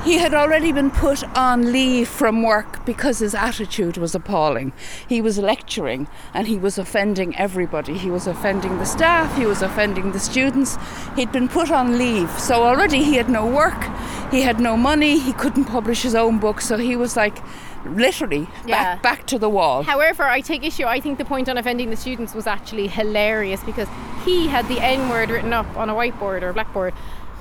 He 0.06 0.18
had 0.18 0.34
already 0.34 0.70
been 0.70 0.92
put 0.92 1.25
on 1.36 1.72
leave 1.72 2.06
from 2.06 2.44
work 2.44 2.86
because 2.86 3.18
his 3.18 3.34
attitude 3.34 3.96
was 3.96 4.14
appalling. 4.14 4.72
He 5.08 5.20
was 5.20 5.36
lecturing 5.38 6.06
and 6.32 6.46
he 6.46 6.58
was 6.58 6.78
offending 6.78 7.34
everybody. 7.36 7.98
He 7.98 8.08
was 8.08 8.28
offending 8.28 8.78
the 8.78 8.84
staff, 8.86 9.36
he 9.36 9.46
was 9.46 9.62
offending 9.62 10.12
the 10.12 10.20
students. 10.20 10.78
He'd 11.16 11.32
been 11.32 11.48
put 11.48 11.72
on 11.72 11.98
leave, 11.98 12.30
so 12.38 12.62
already 12.62 13.02
he 13.02 13.16
had 13.16 13.28
no 13.28 13.44
work, 13.48 13.82
he 14.30 14.42
had 14.42 14.60
no 14.60 14.76
money, 14.76 15.18
he 15.18 15.32
couldn't 15.32 15.64
publish 15.64 16.02
his 16.02 16.14
own 16.14 16.38
book, 16.38 16.60
so 16.60 16.76
he 16.76 16.94
was 16.94 17.16
like 17.16 17.38
literally 17.84 18.46
Yeah. 18.64 18.94
back, 18.94 19.02
back 19.02 19.26
to 19.26 19.40
the 19.40 19.50
wall. 19.50 19.82
However, 19.82 20.22
I 20.22 20.40
take 20.40 20.62
issue. 20.64 20.84
I 20.84 21.00
think 21.00 21.18
the 21.18 21.25
point 21.25 21.48
on 21.48 21.58
offending 21.58 21.90
the 21.90 21.96
students 21.96 22.32
was 22.32 22.46
actually 22.46 22.86
hilarious 22.86 23.64
because 23.64 23.88
he 24.25 24.46
had 24.46 24.68
the 24.68 24.78
N 24.78 25.08
word 25.08 25.30
written 25.30 25.52
up 25.52 25.66
on 25.76 25.90
a 25.90 25.94
whiteboard 25.94 26.42
or 26.42 26.50
a 26.50 26.54
blackboard, 26.54 26.94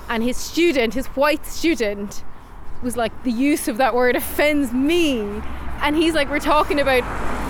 and 0.10 0.24
his 0.24 0.36
student, 0.36 0.96
his 0.96 1.06
white 1.08 1.46
student, 1.46 2.24
was 2.86 2.96
like, 2.96 3.24
the 3.24 3.32
use 3.32 3.68
of 3.68 3.78
that 3.78 3.94
word 3.94 4.16
offends 4.16 4.72
me. 4.72 5.42
And 5.82 5.96
he's 5.98 6.14
like, 6.14 6.30
we're 6.30 6.40
talking 6.40 6.80
about 6.80 7.04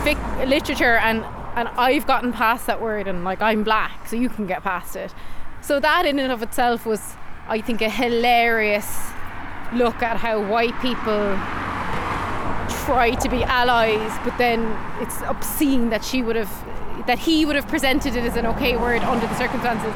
fic- 0.03 0.47
literature, 0.47 0.95
and 0.95 1.23
and 1.55 1.69
I've 1.69 2.05
gotten 2.05 2.33
past 2.33 2.65
that 2.67 2.81
word, 2.81 3.07
and 3.07 3.23
like 3.23 3.41
I'm 3.41 3.63
black, 3.63 4.07
so 4.07 4.15
you 4.15 4.29
can 4.29 4.47
get 4.47 4.63
past 4.63 4.95
it. 4.95 5.13
So 5.61 5.79
that 5.79 6.05
in 6.05 6.19
and 6.19 6.31
of 6.31 6.41
itself 6.41 6.85
was, 6.85 7.15
I 7.47 7.61
think, 7.61 7.81
a 7.81 7.89
hilarious 7.89 8.87
look 9.73 10.01
at 10.01 10.17
how 10.17 10.41
white 10.45 10.77
people 10.81 11.37
try 12.85 13.11
to 13.21 13.29
be 13.29 13.43
allies, 13.43 14.11
but 14.25 14.37
then 14.37 14.61
it's 15.01 15.21
obscene 15.21 15.89
that 15.91 16.03
she 16.03 16.21
would 16.21 16.35
have, 16.35 16.51
that 17.07 17.19
he 17.19 17.45
would 17.45 17.55
have 17.55 17.67
presented 17.67 18.15
it 18.15 18.25
as 18.25 18.35
an 18.35 18.45
okay 18.45 18.75
word 18.75 19.01
under 19.03 19.27
the 19.27 19.37
circumstances. 19.37 19.93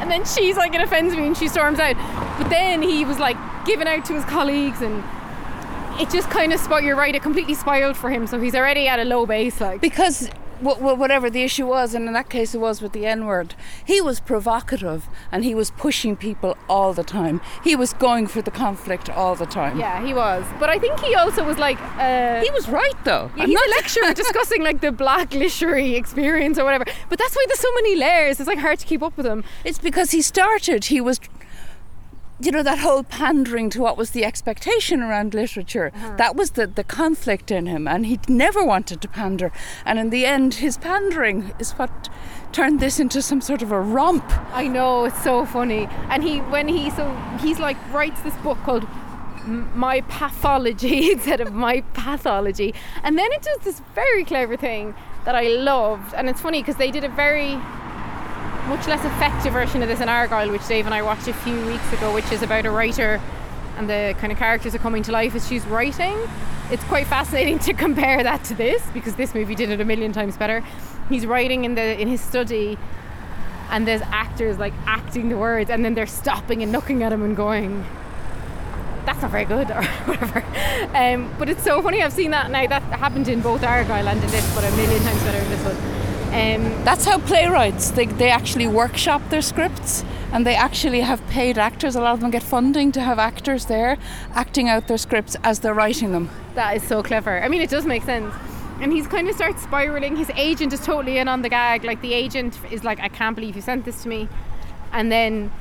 And 0.00 0.10
then 0.10 0.24
she's 0.24 0.56
like, 0.56 0.74
it 0.74 0.80
offends 0.80 1.14
me, 1.14 1.26
and 1.26 1.36
she 1.36 1.46
storms 1.48 1.78
out. 1.78 1.96
But 2.38 2.48
then 2.48 2.80
he 2.80 3.04
was 3.04 3.18
like 3.18 3.36
giving 3.64 3.86
out 3.88 4.04
to 4.06 4.14
his 4.14 4.24
colleagues, 4.24 4.80
and 4.82 5.02
it 6.00 6.10
just 6.10 6.30
kind 6.30 6.52
of 6.52 6.60
spoiled. 6.60 6.84
You're 6.84 6.96
right, 6.96 7.14
it 7.14 7.22
completely 7.22 7.54
spoiled 7.54 7.96
for 7.96 8.10
him. 8.10 8.26
So 8.26 8.40
he's 8.40 8.54
already 8.54 8.88
at 8.88 8.98
a 8.98 9.04
low 9.04 9.26
base, 9.26 9.60
like. 9.60 9.80
because 9.80 10.28
wh- 10.64 10.78
wh- 10.78 10.98
whatever 10.98 11.28
the 11.28 11.42
issue 11.42 11.66
was, 11.66 11.94
and 11.94 12.06
in 12.06 12.14
that 12.14 12.28
case 12.30 12.54
it 12.54 12.58
was 12.58 12.80
with 12.80 12.92
the 12.92 13.04
N 13.06 13.26
word, 13.26 13.54
he 13.84 14.00
was 14.00 14.20
provocative 14.20 15.06
and 15.30 15.44
he 15.44 15.54
was 15.54 15.70
pushing 15.72 16.16
people 16.16 16.56
all 16.68 16.92
the 16.94 17.02
time. 17.04 17.40
He 17.62 17.76
was 17.76 17.92
going 17.92 18.26
for 18.26 18.40
the 18.42 18.50
conflict 18.50 19.10
all 19.10 19.34
the 19.34 19.46
time. 19.46 19.78
Yeah, 19.78 20.04
he 20.04 20.14
was. 20.14 20.44
But 20.58 20.70
I 20.70 20.78
think 20.78 20.98
he 21.00 21.14
also 21.14 21.44
was 21.44 21.58
like. 21.58 21.78
Uh, 21.98 22.40
He 22.42 22.50
was 22.50 22.68
right 22.68 22.94
though. 23.04 23.30
Yeah, 23.36 23.42
I'm 23.44 23.48
he's 23.50 23.54
not- 23.60 23.66
a 23.68 23.70
lecturer 23.80 24.14
discussing 24.14 24.62
like 24.62 24.80
the 24.80 24.92
black 24.92 25.34
literary 25.34 25.94
experience 25.94 26.58
or 26.58 26.64
whatever. 26.64 26.86
But 27.10 27.18
that's 27.18 27.34
why 27.36 27.44
there's 27.48 27.60
so 27.60 27.72
many 27.74 27.96
layers. 27.96 28.40
It's 28.40 28.48
like 28.48 28.58
hard 28.58 28.78
to 28.78 28.86
keep 28.86 29.02
up 29.02 29.16
with 29.16 29.26
him. 29.26 29.44
It's 29.64 29.78
because 29.78 30.10
he 30.12 30.22
started, 30.22 30.86
he 30.86 31.00
was, 31.00 31.20
you 32.44 32.52
know, 32.52 32.62
that 32.62 32.78
whole 32.78 33.02
pandering 33.02 33.70
to 33.70 33.80
what 33.80 33.96
was 33.96 34.10
the 34.10 34.24
expectation 34.24 35.02
around 35.02 35.34
literature. 35.34 35.92
Uh-huh. 35.94 36.16
That 36.16 36.36
was 36.36 36.52
the, 36.52 36.66
the 36.66 36.84
conflict 36.84 37.50
in 37.50 37.66
him, 37.66 37.86
and 37.86 38.06
he 38.06 38.18
never 38.28 38.64
wanted 38.64 39.00
to 39.02 39.08
pander. 39.08 39.52
And 39.84 39.98
in 39.98 40.10
the 40.10 40.26
end, 40.26 40.54
his 40.54 40.76
pandering 40.76 41.52
is 41.58 41.72
what 41.72 42.08
turned 42.52 42.80
this 42.80 43.00
into 43.00 43.22
some 43.22 43.40
sort 43.40 43.62
of 43.62 43.72
a 43.72 43.80
romp. 43.80 44.24
I 44.54 44.68
know 44.68 45.04
it's 45.04 45.22
so 45.22 45.46
funny. 45.46 45.88
And 46.10 46.22
he 46.22 46.38
when 46.38 46.68
he 46.68 46.90
so 46.90 47.10
he's 47.40 47.58
like 47.58 47.76
writes 47.92 48.20
this 48.22 48.36
book 48.36 48.58
called 48.58 48.86
My 49.44 50.02
Pafology 50.02 51.10
instead 51.12 51.40
of 51.40 51.52
My 51.52 51.80
Pathology. 51.94 52.74
And 53.02 53.18
then 53.18 53.32
it 53.32 53.42
does 53.42 53.58
this 53.58 53.80
very 53.94 54.24
clever 54.24 54.56
thing 54.56 54.94
that 55.24 55.34
I 55.34 55.48
loved. 55.48 56.14
And 56.14 56.28
it's 56.28 56.40
funny 56.40 56.62
because 56.62 56.76
they 56.76 56.90
did 56.90 57.04
a 57.04 57.08
very 57.08 57.58
much 58.66 58.86
less 58.86 59.04
effective 59.04 59.52
version 59.52 59.82
of 59.82 59.88
this 59.88 60.00
in 60.00 60.08
Argylle, 60.08 60.50
which 60.50 60.66
Dave 60.66 60.86
and 60.86 60.94
I 60.94 61.02
watched 61.02 61.28
a 61.28 61.34
few 61.34 61.64
weeks 61.66 61.92
ago, 61.92 62.12
which 62.14 62.30
is 62.32 62.42
about 62.42 62.66
a 62.66 62.70
writer 62.70 63.20
and 63.76 63.88
the 63.88 64.14
kind 64.18 64.32
of 64.32 64.38
characters 64.38 64.74
are 64.74 64.78
coming 64.78 65.02
to 65.04 65.12
life 65.12 65.34
as 65.34 65.46
she's 65.46 65.66
writing. 65.66 66.16
It's 66.70 66.84
quite 66.84 67.06
fascinating 67.06 67.58
to 67.66 67.72
compare 67.72 68.22
that 68.22 68.44
to 68.44 68.54
this 68.54 68.82
because 68.94 69.16
this 69.16 69.34
movie 69.34 69.54
did 69.54 69.70
it 69.70 69.80
a 69.80 69.84
million 69.84 70.12
times 70.12 70.36
better. 70.36 70.64
He's 71.08 71.26
writing 71.26 71.64
in 71.64 71.74
the 71.74 72.00
in 72.00 72.08
his 72.08 72.20
study 72.20 72.78
and 73.70 73.88
there's 73.88 74.02
actors 74.02 74.58
like 74.58 74.74
acting 74.86 75.30
the 75.30 75.36
words 75.36 75.70
and 75.70 75.84
then 75.84 75.94
they're 75.94 76.06
stopping 76.06 76.62
and 76.62 76.70
looking 76.72 77.02
at 77.02 77.12
him 77.12 77.22
and 77.22 77.36
going 77.36 77.84
that's 79.06 79.20
not 79.22 79.30
very 79.30 79.44
good 79.44 79.70
or 79.70 79.82
whatever 80.04 80.44
um, 80.94 81.34
but 81.38 81.48
it's 81.48 81.64
so 81.64 81.82
funny 81.82 82.02
I've 82.02 82.12
seen 82.12 82.30
that 82.30 82.50
now 82.50 82.66
that 82.66 82.82
happened 82.82 83.28
in 83.28 83.40
both 83.40 83.62
Argylle 83.62 84.06
and 84.06 84.22
in 84.22 84.30
this 84.30 84.54
but 84.54 84.62
a 84.64 84.70
million 84.76 85.02
times 85.02 85.22
better 85.24 85.38
in 85.38 85.50
this 85.50 85.64
one 85.64 86.01
um, 86.32 86.84
That's 86.84 87.04
how 87.04 87.18
playwrights 87.18 87.90
they, 87.90 88.06
they 88.06 88.30
actually 88.30 88.66
workshop 88.66 89.22
their 89.28 89.42
scripts 89.42 90.04
and 90.32 90.46
they 90.46 90.54
actually 90.54 91.00
have 91.00 91.24
paid 91.28 91.58
actors. 91.58 91.94
A 91.94 92.00
lot 92.00 92.14
of 92.14 92.20
them 92.20 92.30
get 92.30 92.42
funding 92.42 92.90
to 92.92 93.00
have 93.00 93.18
actors 93.18 93.66
there 93.66 93.98
acting 94.34 94.68
out 94.68 94.88
their 94.88 94.98
scripts 94.98 95.36
as 95.44 95.60
they're 95.60 95.74
writing 95.74 96.12
them. 96.12 96.30
That 96.54 96.76
is 96.76 96.82
so 96.82 97.02
clever. 97.02 97.42
I 97.42 97.48
mean, 97.48 97.60
it 97.60 97.70
does 97.70 97.84
make 97.84 98.02
sense. 98.02 98.34
And 98.80 98.92
he's 98.92 99.06
kind 99.06 99.28
of 99.28 99.36
starts 99.36 99.62
spiraling. 99.62 100.16
His 100.16 100.30
agent 100.34 100.72
is 100.72 100.80
totally 100.80 101.18
in 101.18 101.28
on 101.28 101.42
the 101.42 101.48
gag. 101.48 101.84
Like, 101.84 102.00
the 102.00 102.14
agent 102.14 102.58
is 102.72 102.82
like, 102.82 102.98
I 102.98 103.08
can't 103.08 103.36
believe 103.36 103.54
you 103.54 103.62
sent 103.62 103.84
this 103.84 104.02
to 104.02 104.08
me. 104.08 104.28
And 104.90 105.12
then 105.12 105.52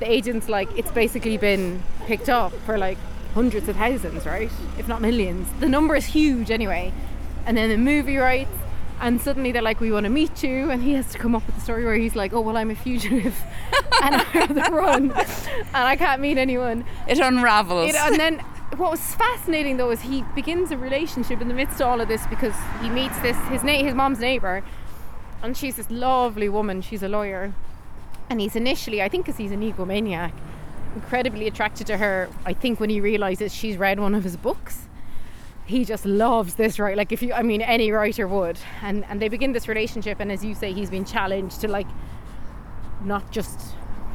the 0.00 0.10
agent's 0.10 0.48
like, 0.48 0.68
it's 0.76 0.90
basically 0.90 1.36
been 1.36 1.82
picked 2.06 2.28
up 2.28 2.52
for 2.66 2.78
like 2.78 2.98
hundreds 3.34 3.68
of 3.68 3.76
thousands, 3.76 4.26
right? 4.26 4.50
If 4.78 4.88
not 4.88 5.02
millions. 5.02 5.48
The 5.60 5.68
number 5.68 5.94
is 5.94 6.06
huge 6.06 6.50
anyway. 6.50 6.92
And 7.46 7.56
then 7.56 7.68
the 7.68 7.76
movie 7.76 8.16
rights, 8.16 8.50
and 9.00 9.20
suddenly 9.20 9.52
they're 9.52 9.62
like, 9.62 9.80
"We 9.80 9.92
want 9.92 10.04
to 10.04 10.10
meet 10.10 10.42
you," 10.42 10.70
and 10.70 10.82
he 10.82 10.94
has 10.94 11.10
to 11.12 11.18
come 11.18 11.34
up 11.34 11.46
with 11.46 11.56
a 11.56 11.60
story 11.60 11.84
where 11.84 11.96
he's 11.96 12.16
like, 12.16 12.32
"Oh 12.32 12.40
well, 12.40 12.56
I'm 12.56 12.70
a 12.70 12.74
fugitive, 12.74 13.36
and 14.02 14.14
I'm 14.16 14.42
on 14.42 14.54
the 14.54 14.70
run, 14.70 15.10
and 15.12 15.66
I 15.74 15.96
can't 15.96 16.20
meet 16.20 16.38
anyone." 16.38 16.84
It 17.08 17.18
unravels. 17.18 17.90
It, 17.90 17.96
and 17.96 18.16
then 18.18 18.38
what 18.76 18.90
was 18.90 19.14
fascinating 19.14 19.76
though 19.76 19.90
is 19.90 20.00
he 20.00 20.22
begins 20.34 20.70
a 20.70 20.76
relationship 20.76 21.40
in 21.40 21.48
the 21.48 21.54
midst 21.54 21.80
of 21.80 21.86
all 21.86 22.00
of 22.00 22.08
this 22.08 22.26
because 22.26 22.54
he 22.80 22.88
meets 22.90 23.18
this 23.20 23.36
his 23.48 23.62
na- 23.62 23.82
his 23.82 23.94
mom's 23.94 24.18
neighbor, 24.20 24.62
and 25.42 25.56
she's 25.56 25.76
this 25.76 25.90
lovely 25.90 26.48
woman. 26.48 26.80
She's 26.82 27.02
a 27.02 27.08
lawyer, 27.08 27.52
and 28.30 28.40
he's 28.40 28.56
initially, 28.56 29.02
I 29.02 29.08
think, 29.08 29.26
because 29.26 29.38
he's 29.38 29.52
an 29.52 29.60
egomaniac, 29.60 30.32
incredibly 30.94 31.46
attracted 31.46 31.86
to 31.88 31.98
her. 31.98 32.28
I 32.44 32.52
think 32.52 32.80
when 32.80 32.90
he 32.90 33.00
realizes 33.00 33.54
she's 33.54 33.76
read 33.76 34.00
one 34.00 34.14
of 34.14 34.24
his 34.24 34.36
books. 34.36 34.88
He 35.66 35.84
just 35.84 36.04
loves 36.04 36.54
this, 36.54 36.78
right? 36.78 36.96
Like 36.96 37.10
if 37.12 37.22
you, 37.22 37.32
I 37.32 37.42
mean, 37.42 37.62
any 37.62 37.90
writer 37.90 38.26
would, 38.28 38.58
and 38.82 39.04
and 39.08 39.20
they 39.20 39.28
begin 39.28 39.52
this 39.52 39.66
relationship, 39.68 40.20
and 40.20 40.30
as 40.30 40.44
you 40.44 40.54
say, 40.54 40.72
he's 40.72 40.90
been 40.90 41.04
challenged 41.04 41.60
to 41.62 41.68
like 41.68 41.86
not 43.02 43.30
just 43.30 43.60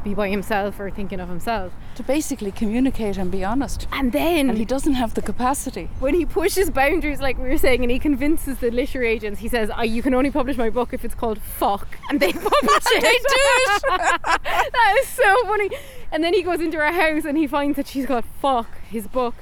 be 0.02 0.14
by 0.14 0.30
himself 0.30 0.80
or 0.80 0.90
thinking 0.90 1.20
of 1.20 1.28
himself. 1.28 1.72
to 1.94 2.02
basically 2.02 2.50
communicate 2.50 3.18
and 3.18 3.30
be 3.30 3.44
honest. 3.44 3.86
And 3.92 4.12
then 4.12 4.48
And 4.48 4.56
he 4.56 4.64
doesn't 4.64 4.94
have 4.94 5.12
the 5.12 5.20
capacity. 5.20 5.90
when 5.98 6.14
he 6.14 6.24
pushes 6.24 6.70
boundaries, 6.70 7.20
like 7.20 7.36
we 7.36 7.48
were 7.50 7.58
saying, 7.58 7.82
and 7.82 7.90
he 7.90 7.98
convinces 7.98 8.58
the 8.58 8.70
literary 8.70 9.08
agents, 9.10 9.40
he 9.40 9.48
says, 9.48 9.70
oh, 9.76 9.82
"You 9.82 10.02
can 10.02 10.14
only 10.14 10.30
publish 10.30 10.56
my 10.56 10.70
book 10.70 10.94
if 10.94 11.04
it's 11.04 11.14
called 11.14 11.38
Fuck," 11.42 11.98
and 12.08 12.18
they 12.18 12.32
publish 12.52 12.84
it. 12.96 13.02
They 13.02 13.18
do 13.36 13.44
it. 13.58 13.82
that 14.72 14.96
is 15.02 15.08
so 15.08 15.42
funny. 15.44 15.70
And 16.12 16.24
then 16.24 16.32
he 16.32 16.42
goes 16.42 16.60
into 16.60 16.78
her 16.78 16.92
house 16.92 17.24
and 17.26 17.36
he 17.36 17.46
finds 17.46 17.76
that 17.76 17.86
she's 17.86 18.06
got 18.06 18.24
Fuck, 18.40 18.68
his 18.88 19.06
book, 19.06 19.34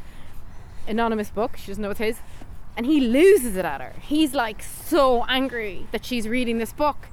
anonymous 0.88 1.30
book. 1.30 1.56
She 1.56 1.68
doesn't 1.68 1.82
know 1.82 1.90
it's 1.90 2.00
his, 2.00 2.18
and 2.76 2.86
he 2.86 3.00
loses 3.00 3.56
it 3.56 3.64
at 3.64 3.80
her. 3.80 3.94
He's 4.00 4.34
like 4.34 4.62
so 4.62 5.24
angry 5.28 5.86
that 5.92 6.04
she's 6.04 6.26
reading 6.26 6.58
this 6.58 6.72
book, 6.72 7.08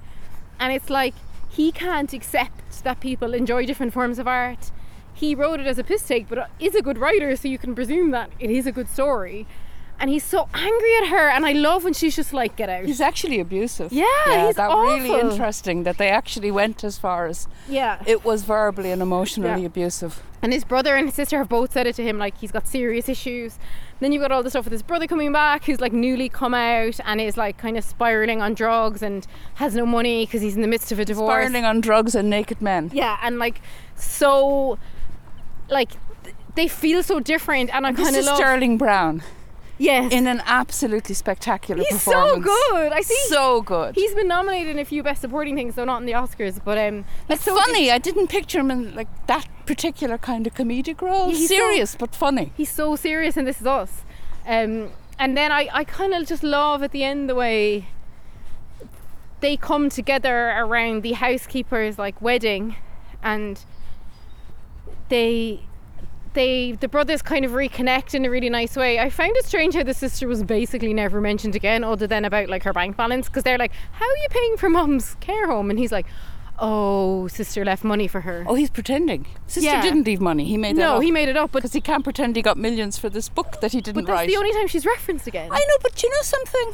and 0.59 0.73
it's 0.73 0.89
like 0.89 1.13
he 1.49 1.71
can't 1.71 2.11
accept 2.13 2.83
that 2.83 2.99
people 2.99 3.33
enjoy 3.33 3.65
different 3.65 3.93
forms 3.93 4.19
of 4.19 4.27
art. 4.27 4.71
He 5.13 5.33
wrote 5.33 5.59
it 5.59 5.67
as 5.67 5.79
a 5.79 5.83
piss 5.83 6.05
take, 6.05 6.27
but 6.27 6.49
is 6.59 6.75
a 6.75 6.81
good 6.81 6.97
writer, 6.97 7.35
so 7.35 7.47
you 7.47 7.57
can 7.57 7.73
presume 7.73 8.11
that 8.11 8.31
it 8.39 8.49
is 8.49 8.67
a 8.67 8.71
good 8.71 8.89
story. 8.89 9.47
And 9.97 10.09
he's 10.09 10.25
so 10.25 10.49
angry 10.53 10.97
at 10.97 11.07
her, 11.07 11.29
and 11.29 11.45
I 11.45 11.53
love 11.53 11.85
when 11.85 11.93
she's 11.93 12.15
just 12.17 12.33
like, 12.33 12.57
"Get 12.57 12.69
out!" 12.69 12.83
He's 12.85 12.99
actually 12.99 13.39
abusive. 13.39 13.93
Yeah, 13.93 14.47
he's 14.47 14.55
that 14.57 14.67
really 14.69 15.17
interesting 15.19 15.83
that 15.83 15.97
they 15.97 16.09
actually 16.09 16.51
went 16.51 16.83
as 16.83 16.97
far 16.97 17.27
as 17.27 17.47
yeah. 17.69 18.03
it 18.05 18.25
was 18.25 18.43
verbally 18.43 18.91
and 18.91 19.01
emotionally 19.01 19.61
Yeah. 19.61 19.67
abusive. 19.67 20.21
And 20.41 20.51
his 20.53 20.63
brother 20.65 20.95
and 20.95 21.07
his 21.07 21.15
sister 21.15 21.37
have 21.37 21.49
both 21.49 21.71
said 21.71 21.87
it 21.87 21.95
to 21.95 22.03
him, 22.03 22.17
like 22.19 22.37
he's 22.37 22.51
got 22.51 22.67
serious 22.67 23.07
issues. 23.07 23.57
Then 24.01 24.11
you've 24.11 24.21
got 24.21 24.31
all 24.33 24.43
the 24.43 24.49
stuff 24.49 24.65
with 24.65 24.73
his 24.73 24.83
brother 24.83 25.07
coming 25.07 25.31
back, 25.31 25.63
who's 25.63 25.79
like 25.79 25.93
newly 25.93 26.27
come 26.27 26.53
out 26.53 26.99
and 27.05 27.21
is 27.21 27.37
like 27.37 27.57
kind 27.57 27.77
of 27.77 27.83
spiraling 27.85 28.41
on 28.41 28.53
drugs 28.53 29.01
and 29.01 29.25
has 29.55 29.75
no 29.75 29.85
money 29.85 30.25
because 30.25 30.41
he's 30.41 30.55
in 30.55 30.61
the 30.61 30.67
midst 30.67 30.91
of 30.91 30.99
a 30.99 31.05
divorce. 31.05 31.31
Spiraling 31.31 31.63
on 31.63 31.79
drugs 31.79 32.13
and 32.15 32.29
naked 32.29 32.61
men. 32.61 32.91
Yeah, 32.93 33.17
and 33.23 33.39
like 33.39 33.61
so, 33.95 34.77
like 35.69 35.91
they 36.55 36.67
feel 36.67 37.01
so 37.01 37.19
different, 37.19 37.73
and 37.73 37.87
I 37.87 37.93
kind 37.93 38.15
of 38.15 38.25
love. 38.25 38.35
Sterling 38.37 38.77
Brown 38.77 39.23
yes, 39.77 40.11
in 40.11 40.27
an 40.27 40.41
absolutely 40.45 41.15
spectacular 41.15 41.83
he's 41.89 42.01
so 42.01 42.39
good. 42.39 42.91
I 42.93 43.01
see. 43.01 43.17
So 43.27 43.61
good. 43.61 43.95
He's 43.95 44.13
been 44.13 44.27
nominated 44.27 44.71
in 44.75 44.79
a 44.79 44.85
few 44.85 45.03
best 45.03 45.21
supporting 45.21 45.55
things, 45.55 45.75
though 45.75 45.85
not 45.85 46.01
in 46.01 46.05
the 46.05 46.13
Oscars. 46.13 46.59
But 46.63 46.77
um, 46.77 47.05
It's 47.29 47.43
so 47.43 47.55
funny. 47.55 47.91
I 47.91 47.97
didn't 47.97 48.27
picture 48.27 48.59
him 48.59 48.71
in 48.71 48.95
like 48.95 49.07
that 49.27 49.47
particular 49.65 50.17
kind 50.17 50.45
of 50.47 50.53
comedic 50.53 51.01
role. 51.01 51.29
He's 51.29 51.49
so- 51.49 51.55
Serious 51.55 51.95
but 51.95 52.13
funny. 52.15 52.51
he's 52.55 52.69
so 52.71 52.95
serious 52.95 53.35
and 53.37 53.47
this 53.47 53.59
is 53.61 53.65
us 53.67 54.03
um, 54.45 54.91
and 55.17 55.35
then 55.35 55.51
I, 55.51 55.69
I 55.73 55.83
kind 55.85 56.13
of 56.13 56.27
just 56.27 56.43
love 56.43 56.83
at 56.83 56.91
the 56.91 57.03
end 57.03 57.27
the 57.29 57.35
way 57.35 57.87
they 59.39 59.57
come 59.57 59.89
together 59.89 60.49
around 60.49 61.01
the 61.01 61.13
housekeeper's 61.13 61.97
like 61.97 62.21
wedding 62.21 62.75
and 63.23 63.63
they 65.09 65.61
they 66.35 66.73
the 66.73 66.87
brothers 66.87 67.21
kind 67.21 67.43
of 67.45 67.51
reconnect 67.51 68.13
in 68.13 68.23
a 68.25 68.29
really 68.29 68.49
nice 68.49 68.75
way 68.75 68.99
i 68.99 69.09
found 69.09 69.35
it 69.37 69.45
strange 69.45 69.73
how 69.73 69.83
the 69.83 69.93
sister 69.93 70.27
was 70.27 70.43
basically 70.43 70.93
never 70.93 71.19
mentioned 71.19 71.55
again 71.55 71.83
other 71.83 72.05
than 72.07 72.23
about 72.25 72.47
like 72.49 72.63
her 72.63 72.73
bank 72.73 72.95
balance 72.95 73.27
because 73.27 73.43
they're 73.43 73.57
like 73.57 73.71
how 73.93 74.05
are 74.05 74.17
you 74.17 74.27
paying 74.29 74.55
for 74.57 74.69
mom's 74.69 75.15
care 75.21 75.47
home 75.47 75.69
and 75.71 75.79
he's 75.79 75.91
like 75.91 76.05
oh 76.59 77.27
sister 77.27 77.65
left 77.65 77.83
money 77.83 78.07
for 78.07 78.21
her 78.21 78.45
Oh, 78.47 78.55
he's 78.55 78.69
pretending. 78.69 79.25
Sister 79.47 79.69
Yeah. 79.69 79.81
didn't 79.81 80.05
leave 80.05 80.21
money. 80.21 80.45
He 80.45 80.57
made 80.57 80.77
that 80.77 80.81
no 80.81 80.95
up. 80.97 81.01
he 81.03 81.11
made 81.11 81.27
it 81.27 81.35
up 81.35 81.51
but 81.51 81.59
because 81.59 81.73
he 81.73 81.81
can't 81.81 82.03
pretend 82.03 82.35
he 82.35 82.41
got 82.41 82.57
millions 82.57 82.97
for 82.97 83.09
this 83.09 83.27
book 83.27 83.59
that 83.61 83.71
he 83.73 83.81
didn't 83.81 83.95
but 83.95 84.07
that's 84.07 84.19
write. 84.21 84.27
the 84.29 84.37
only 84.37 84.53
time 84.53 84.67
she's 84.67 84.85
referenced 84.85 85.27
again 85.27 85.49
I 85.51 85.59
know, 85.59 85.77
but 85.81 86.01
you 86.01 86.09
know 86.09 86.21
something? 86.21 86.71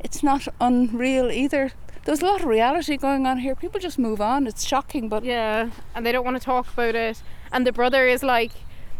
It's 0.00 0.22
not 0.22 0.46
unreal 0.60 1.30
either. 1.30 1.72
There's 2.04 2.20
a 2.20 2.26
lot 2.26 2.40
of 2.42 2.46
reality 2.46 2.96
going 2.98 3.26
on 3.26 3.38
here. 3.38 3.54
People 3.56 3.80
just 3.80 3.98
move 3.98 4.20
on. 4.20 4.46
It's 4.46 4.64
shocking, 4.64 5.08
but 5.08 5.24
Yeah, 5.24 5.70
and 5.94 6.04
they 6.04 6.12
don't 6.12 6.24
want 6.24 6.36
to 6.36 6.44
talk 6.44 6.70
about 6.72 6.94
it. 6.94 7.22
And 7.50 7.66
the 7.66 7.72
brother 7.72 8.06
is 8.06 8.22
like, 8.22 8.52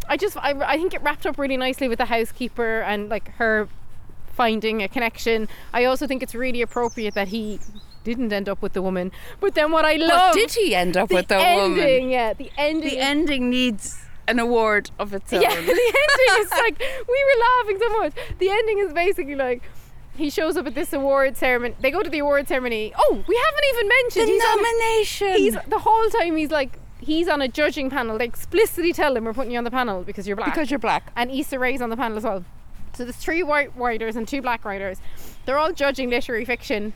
I 0.09 0.17
just, 0.17 0.37
I, 0.37 0.51
I 0.67 0.77
think 0.77 0.95
it 0.95 1.03
wrapped 1.03 1.27
up 1.27 1.39
really 1.39 1.57
nicely 1.57 1.89
with 1.89 1.99
the 1.99 2.05
housekeeper 2.07 2.81
and 2.83 3.09
like 3.09 3.29
her 3.37 3.69
finding 4.35 4.83
a 4.83 4.89
connection. 4.89 5.49
I 5.73 5.85
also 5.85 6.07
think 6.07 6.23
it's 6.23 6.35
really 6.35 6.63
appropriate 6.63 7.15
that 7.15 7.29
he 7.29 7.61
didn't 8.03 8.33
end 8.33 8.49
up 8.49 8.61
with 8.63 8.73
the 8.75 8.83
woman. 8.83 9.13
But 9.41 9.55
then 9.55 9.71
what 9.73 9.85
I 9.85 9.97
But 9.99 10.09
love, 10.09 10.35
did 10.35 10.53
he 10.53 10.75
end 10.75 10.97
up 10.97 11.09
the 11.09 11.15
with 11.17 11.29
the 11.29 11.37
ending, 11.37 11.85
woman? 12.03 12.09
yeah, 12.11 12.33
the 12.35 12.51
ending. 12.59 12.91
The 12.91 12.99
ending 12.99 13.51
needs 13.51 14.05
an 14.29 14.39
award 14.39 14.91
of 14.99 15.15
its 15.15 15.33
own. 15.33 15.41
Yeah, 15.43 15.55
the 15.55 15.59
ending 15.59 16.41
is 16.41 16.51
like 16.51 16.79
we 16.79 17.25
were 17.25 17.41
laughing 17.41 17.79
so 17.81 17.99
much. 18.01 18.13
The 18.39 18.51
ending 18.51 18.79
is 18.81 18.93
basically 18.93 19.35
like. 19.37 19.63
He 20.17 20.31
shows 20.31 20.57
up 20.57 20.65
at 20.69 20.77
this 20.77 20.93
award 20.93 21.37
ceremony. 21.37 21.75
They 21.81 21.91
go 21.91 22.01
to 22.01 22.09
the 22.09 22.21
award 22.21 22.47
ceremony. 22.47 22.93
Oh, 22.97 23.25
we 23.27 23.35
haven't 23.47 23.65
even 23.75 23.89
mentioned 23.89 24.29
The 24.29 24.33
he's 24.33 24.45
on- 24.45 24.57
nomination. 24.63 25.37
he's 25.39 25.57
the 25.69 25.79
whole 25.81 26.09
time 26.11 26.37
he's 26.37 26.53
like 26.53 26.79
he's 27.05 27.29
on 27.29 27.41
a 27.41 27.49
judging 27.49 27.91
panel. 27.91 28.19
They 28.19 28.25
explicitly 28.25 28.93
tell 28.93 29.17
him 29.17 29.25
we're 29.25 29.33
putting 29.33 29.53
you 29.53 29.59
on 29.59 29.65
the 29.65 29.71
panel 29.71 30.03
because 30.03 30.27
you're 30.27 30.37
black. 30.37 30.55
because 30.55 30.71
you're 30.71 30.79
black. 30.79 31.13
and 31.17 31.31
Issa 31.31 31.59
Rae's 31.59 31.81
on 31.81 31.91
the 31.91 31.97
panel 31.97 32.17
as 32.19 32.25
well. 32.25 32.45
So 32.95 33.05
there's 33.05 33.17
three 33.17 33.43
white 33.43 33.77
writers 33.77 34.17
and 34.17 34.27
two 34.27 34.41
black 34.41 34.65
writers. 34.65 34.99
They're 35.47 35.59
all 35.59 35.73
judging 35.73 36.11
literary 36.11 36.45
fiction. 36.45 36.93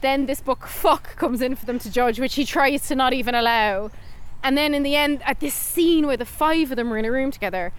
Then 0.00 0.26
this 0.26 0.40
book 0.40 0.66
fuck 0.66 1.16
comes 1.16 1.40
in 1.40 1.54
for 1.56 1.66
them 1.66 1.78
to 1.80 1.90
judge, 1.90 2.18
which 2.18 2.34
he 2.34 2.44
tries 2.44 2.88
to 2.88 2.94
not 2.94 3.12
even 3.12 3.34
allow. 3.34 3.90
And 4.42 4.56
then 4.56 4.74
in 4.74 4.82
the 4.82 4.96
end, 4.96 5.22
at 5.24 5.40
this 5.40 5.54
scene 5.54 6.06
where 6.06 6.16
the 6.16 6.24
five 6.24 6.70
of 6.70 6.76
them 6.76 6.92
are 6.92 6.98
in 6.98 7.04
a 7.04 7.12
room 7.12 7.30
together, 7.30 7.72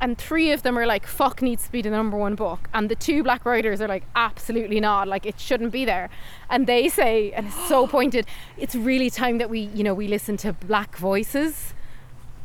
and 0.00 0.16
three 0.16 0.50
of 0.50 0.62
them 0.62 0.78
are 0.78 0.86
like, 0.86 1.06
fuck 1.06 1.42
needs 1.42 1.66
to 1.66 1.72
be 1.72 1.82
the 1.82 1.90
number 1.90 2.16
one 2.16 2.34
book. 2.34 2.68
And 2.72 2.88
the 2.88 2.94
two 2.94 3.22
black 3.22 3.44
writers 3.44 3.80
are 3.80 3.88
like, 3.88 4.04
absolutely 4.16 4.80
not. 4.80 5.08
Like, 5.08 5.26
it 5.26 5.38
shouldn't 5.38 5.72
be 5.72 5.84
there. 5.84 6.08
And 6.48 6.66
they 6.66 6.88
say, 6.88 7.32
and 7.32 7.48
it's 7.48 7.68
so 7.68 7.86
pointed, 7.98 8.26
it's 8.56 8.74
really 8.74 9.10
time 9.10 9.38
that 9.38 9.50
we, 9.50 9.60
you 9.60 9.84
know, 9.84 9.94
we 9.94 10.08
listen 10.08 10.36
to 10.38 10.52
black 10.52 10.96
voices. 10.96 11.74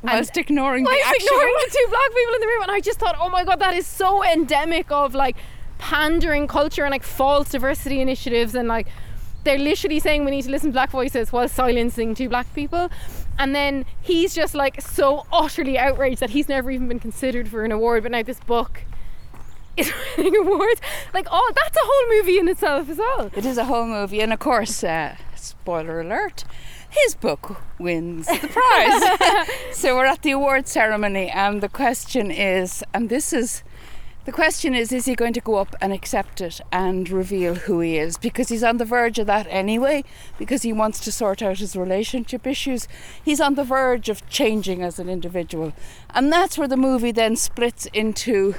Whilst 0.03 0.37
ignoring 0.37 0.83
the 0.83 0.91
actual. 0.91 1.15
ignoring 1.15 1.55
the 1.65 1.71
two 1.71 1.89
black 1.89 2.09
people 2.09 2.33
in 2.35 2.41
the 2.41 2.47
room. 2.47 2.61
And 2.63 2.71
I 2.71 2.79
just 2.79 2.99
thought, 2.99 3.15
oh 3.19 3.29
my 3.29 3.43
God, 3.43 3.59
that 3.59 3.73
is 3.73 3.87
so 3.87 4.23
endemic 4.23 4.91
of 4.91 5.15
like 5.15 5.35
pandering 5.77 6.47
culture 6.47 6.83
and 6.83 6.91
like 6.91 7.03
false 7.03 7.49
diversity 7.49 7.99
initiatives 8.01 8.55
and 8.55 8.67
like 8.67 8.87
they're 9.43 9.59
literally 9.59 9.99
saying 9.99 10.25
we 10.25 10.31
need 10.31 10.43
to 10.43 10.49
listen 10.49 10.69
to 10.69 10.73
black 10.73 10.89
voices 10.89 11.31
while 11.31 11.47
silencing 11.47 12.15
two 12.15 12.27
black 12.27 12.51
people. 12.53 12.89
And 13.37 13.53
then 13.53 13.85
he's 14.01 14.33
just 14.33 14.55
like 14.55 14.81
so 14.81 15.25
utterly 15.31 15.77
outraged 15.77 16.21
that 16.21 16.31
he's 16.31 16.47
never 16.47 16.71
even 16.71 16.87
been 16.87 16.99
considered 16.99 17.47
for 17.49 17.65
an 17.65 17.71
award, 17.71 18.03
but 18.03 18.11
now 18.11 18.23
this 18.23 18.39
book 18.39 18.83
is 19.77 19.91
winning 20.17 20.35
awards. 20.35 20.81
Like, 21.13 21.27
oh, 21.31 21.51
that's 21.55 21.75
a 21.75 21.81
whole 21.81 22.17
movie 22.17 22.39
in 22.39 22.47
itself 22.47 22.89
as 22.89 22.97
well. 22.97 23.29
It 23.35 23.45
is 23.45 23.57
a 23.57 23.65
whole 23.65 23.85
movie, 23.85 24.21
and 24.21 24.31
of 24.31 24.39
course, 24.39 24.83
uh, 24.83 25.17
spoiler 25.35 26.01
alert, 26.01 26.45
his 26.89 27.15
book 27.15 27.61
wins 27.77 28.27
the 28.27 28.47
prize. 28.47 29.47
so 29.75 29.95
we're 29.95 30.05
at 30.05 30.21
the 30.21 30.31
award 30.31 30.67
ceremony, 30.67 31.29
and 31.29 31.61
the 31.61 31.69
question 31.69 32.31
is, 32.31 32.83
and 32.93 33.09
this 33.09 33.33
is. 33.33 33.63
The 34.25 34.31
question 34.31 34.73
is, 34.73 34.91
is 34.91 35.05
he 35.05 35.13
going 35.13 35.33
to 35.33 35.39
go 35.39 35.55
up 35.55 35.75
and 35.79 35.93
accept 35.93 36.41
it 36.41 36.59
and 36.71 37.07
reveal 37.09 37.53
who 37.53 37.79
he 37.81 37.97
is? 37.97 38.17
Because 38.17 38.49
he's 38.49 38.63
on 38.63 38.77
the 38.77 38.85
verge 38.85 39.19
of 39.19 39.27
that 39.27 39.45
anyway, 39.51 40.03
because 40.39 40.63
he 40.63 40.73
wants 40.73 40.99
to 41.01 41.11
sort 41.11 41.43
out 41.43 41.59
his 41.59 41.75
relationship 41.75 42.47
issues. 42.47 42.87
He's 43.23 43.39
on 43.39 43.53
the 43.53 43.63
verge 43.63 44.09
of 44.09 44.27
changing 44.27 44.81
as 44.81 44.97
an 44.97 45.09
individual. 45.09 45.73
And 46.09 46.33
that's 46.33 46.57
where 46.57 46.67
the 46.67 46.75
movie 46.75 47.11
then 47.11 47.35
splits 47.35 47.85
into 47.93 48.55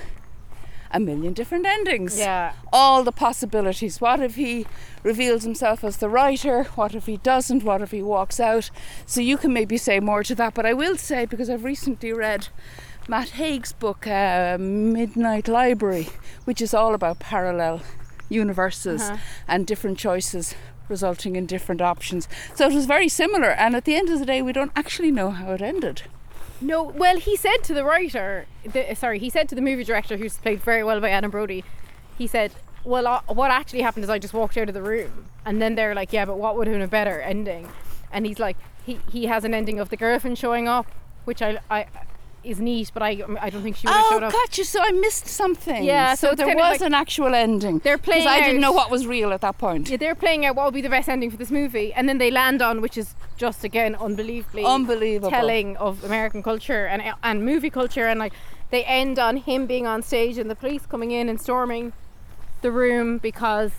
a 0.92 1.00
million 1.00 1.32
different 1.32 1.66
endings 1.66 2.16
Yeah. 2.16 2.52
all 2.72 3.02
the 3.02 3.10
possibilities. 3.10 4.00
What 4.00 4.20
if 4.20 4.36
he 4.36 4.66
reveals 5.02 5.42
himself 5.42 5.82
as 5.82 5.96
the 5.96 6.08
writer? 6.08 6.62
What 6.76 6.94
if 6.94 7.06
he 7.06 7.16
doesn't? 7.16 7.64
What 7.64 7.82
if 7.82 7.90
he 7.90 8.02
walks 8.02 8.38
out? 8.38 8.70
So 9.04 9.20
you 9.20 9.36
can 9.36 9.52
maybe 9.52 9.78
say 9.78 9.98
more 9.98 10.22
to 10.22 10.34
that. 10.36 10.54
But 10.54 10.64
I 10.64 10.74
will 10.74 10.96
say, 10.96 11.26
because 11.26 11.50
I've 11.50 11.64
recently 11.64 12.12
read 12.12 12.46
Matt 13.08 13.30
Haig's 13.30 13.72
book, 13.72 14.06
uh, 14.06 14.56
Midnight 14.58 15.46
Library, 15.48 16.08
which 16.44 16.60
is 16.60 16.74
all 16.74 16.94
about 16.94 17.18
parallel 17.20 17.80
universes 18.28 19.02
Uh-huh. 19.02 19.16
and 19.46 19.66
different 19.66 19.98
choices 19.98 20.54
resulting 20.88 21.36
in 21.36 21.46
different 21.46 21.80
options. 21.80 22.28
So 22.54 22.66
it 22.68 22.74
was 22.74 22.86
very 22.86 23.08
similar. 23.08 23.50
And 23.50 23.76
at 23.76 23.84
the 23.84 23.94
end 23.94 24.08
of 24.08 24.18
the 24.18 24.26
day, 24.26 24.42
we 24.42 24.52
don't 24.52 24.72
actually 24.74 25.10
know 25.12 25.30
how 25.30 25.52
it 25.52 25.62
ended. 25.62 26.02
No, 26.60 26.82
well, 26.82 27.18
he 27.18 27.36
said 27.36 27.62
to 27.64 27.74
the 27.74 27.84
writer, 27.84 28.46
the, 28.64 28.94
sorry, 28.94 29.18
he 29.18 29.30
said 29.30 29.48
to 29.50 29.54
the 29.54 29.60
movie 29.60 29.84
director, 29.84 30.16
who's 30.16 30.36
played 30.38 30.60
very 30.62 30.82
well 30.82 31.00
by 31.00 31.10
Adam 31.10 31.30
Brody, 31.30 31.64
he 32.18 32.26
said, 32.26 32.52
"Well, 32.82 33.06
uh, 33.06 33.20
what 33.28 33.50
actually 33.50 33.82
happened 33.82 34.04
is 34.04 34.10
I 34.10 34.18
just 34.18 34.32
walked 34.34 34.56
out 34.56 34.68
of 34.68 34.74
the 34.74 34.82
room, 34.82 35.26
and 35.44 35.60
then 35.60 35.74
they're 35.74 35.94
like, 35.94 36.12
yeah, 36.14 36.24
but 36.24 36.38
what 36.38 36.56
would 36.56 36.66
have 36.66 36.74
been 36.74 36.82
a 36.82 36.88
better 36.88 37.20
ending?" 37.20 37.68
And 38.10 38.24
he's 38.26 38.38
like, 38.38 38.56
he 38.84 38.98
he 39.12 39.26
has 39.26 39.44
an 39.44 39.52
ending 39.54 39.78
of 39.78 39.90
the 39.90 39.96
girlfriend 39.98 40.38
showing 40.38 40.66
up, 40.66 40.86
which 41.26 41.42
I 41.42 41.58
I 41.70 41.86
is 42.46 42.58
neat, 42.60 42.90
but 42.94 43.02
I 43.02 43.10
I 43.40 43.50
don't 43.50 43.62
think 43.62 43.76
she 43.76 43.86
would 43.86 43.94
have 43.94 44.04
Oh, 44.06 44.10
showed 44.10 44.22
up. 44.22 44.32
gotcha. 44.32 44.64
So 44.64 44.80
I 44.82 44.90
missed 44.92 45.26
something. 45.26 45.82
Yeah, 45.84 46.14
so 46.14 46.28
so, 46.30 46.34
there 46.34 46.46
was 46.56 46.80
like- 46.80 46.80
an 46.80 46.94
actual 46.94 47.34
ending. 47.34 47.78
They're 47.80 47.98
playing 47.98 48.22
Because 48.24 48.40
I 48.42 48.46
didn't 48.46 48.60
know 48.60 48.72
what 48.72 48.90
was 48.90 49.06
real 49.06 49.32
at 49.32 49.40
that 49.42 49.58
point. 49.58 49.88
Yeah, 49.90 49.96
they're 49.96 50.14
playing 50.14 50.46
out 50.46 50.54
what 50.56 50.64
would 50.66 50.74
be 50.74 50.80
the 50.80 50.88
best 50.98 51.08
ending 51.08 51.30
for 51.30 51.36
this 51.36 51.50
movie, 51.50 51.92
and 51.92 52.08
then 52.08 52.18
they 52.18 52.30
land 52.30 52.62
on, 52.62 52.80
which 52.80 52.96
is 52.96 53.14
just 53.36 53.64
again 53.64 53.94
unbelievably 53.96 54.64
Unbelievable. 54.64 55.30
telling 55.30 55.76
of 55.76 56.02
American 56.04 56.42
culture 56.42 56.86
and 56.86 57.02
and 57.22 57.44
movie 57.44 57.70
culture, 57.70 58.06
and 58.06 58.18
like 58.20 58.32
they 58.70 58.82
end 58.84 59.18
on 59.18 59.36
him 59.36 59.66
being 59.66 59.86
on 59.86 60.02
stage 60.02 60.38
and 60.38 60.48
the 60.50 60.56
police 60.56 60.86
coming 60.86 61.10
in 61.12 61.28
and 61.28 61.40
storming 61.40 61.92
the 62.62 62.70
room 62.70 63.18
because 63.18 63.72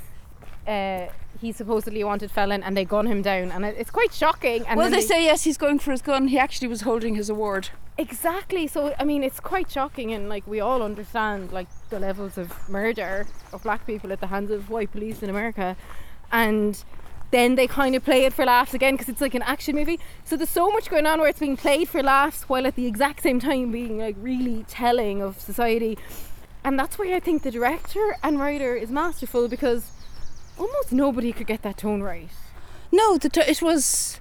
uh, 0.67 1.07
he 1.39 1.51
supposedly 1.51 2.03
wanted 2.03 2.31
felon, 2.31 2.63
and 2.63 2.75
they 2.75 2.85
gun 2.85 3.07
him 3.07 3.21
down, 3.21 3.51
and 3.51 3.65
it's 3.65 3.91
quite 3.91 4.13
shocking. 4.13 4.65
And 4.67 4.77
well, 4.77 4.89
then 4.89 4.99
they 4.99 5.05
say 5.05 5.23
yes, 5.23 5.43
he's 5.43 5.57
going 5.57 5.79
for 5.79 5.91
his 5.91 6.01
gun. 6.01 6.27
He 6.27 6.39
actually 6.39 6.67
was 6.67 6.81
holding 6.81 7.15
his 7.15 7.29
award. 7.29 7.69
Exactly. 7.97 8.67
So 8.67 8.93
I 8.99 9.03
mean, 9.03 9.23
it's 9.23 9.39
quite 9.39 9.71
shocking, 9.71 10.13
and 10.13 10.29
like 10.29 10.45
we 10.47 10.59
all 10.59 10.81
understand 10.83 11.51
like 11.51 11.67
the 11.89 11.99
levels 11.99 12.37
of 12.37 12.69
murder 12.69 13.27
of 13.53 13.63
black 13.63 13.85
people 13.87 14.11
at 14.11 14.19
the 14.19 14.27
hands 14.27 14.51
of 14.51 14.69
white 14.69 14.91
police 14.91 15.23
in 15.23 15.29
America, 15.29 15.75
and 16.31 16.83
then 17.31 17.55
they 17.55 17.67
kind 17.67 17.95
of 17.95 18.03
play 18.05 18.23
it 18.25 18.33
for 18.33 18.45
laughs 18.45 18.73
again 18.73 18.93
because 18.93 19.09
it's 19.09 19.19
like 19.19 19.33
an 19.33 19.41
action 19.41 19.75
movie. 19.75 19.99
So 20.23 20.37
there's 20.37 20.49
so 20.49 20.69
much 20.71 20.89
going 20.89 21.05
on 21.05 21.19
where 21.19 21.29
it's 21.29 21.39
being 21.39 21.57
played 21.57 21.89
for 21.89 22.01
laughs 22.01 22.43
while 22.43 22.65
at 22.65 22.75
the 22.75 22.85
exact 22.85 23.21
same 23.23 23.39
time 23.39 23.71
being 23.71 23.97
like 23.97 24.15
really 24.19 24.63
telling 24.67 25.21
of 25.21 25.39
society, 25.39 25.97
and 26.63 26.79
that's 26.79 26.97
why 26.97 27.13
I 27.15 27.19
think 27.19 27.43
the 27.43 27.51
director 27.51 28.15
and 28.23 28.39
writer 28.39 28.75
is 28.75 28.91
masterful 28.91 29.47
because 29.47 29.91
almost 30.57 30.91
nobody 30.91 31.31
could 31.33 31.47
get 31.47 31.61
that 31.63 31.77
tone 31.77 32.01
right. 32.01 32.29
No, 32.91 33.17
the 33.17 33.29
t- 33.29 33.41
it 33.41 33.61
was. 33.61 34.19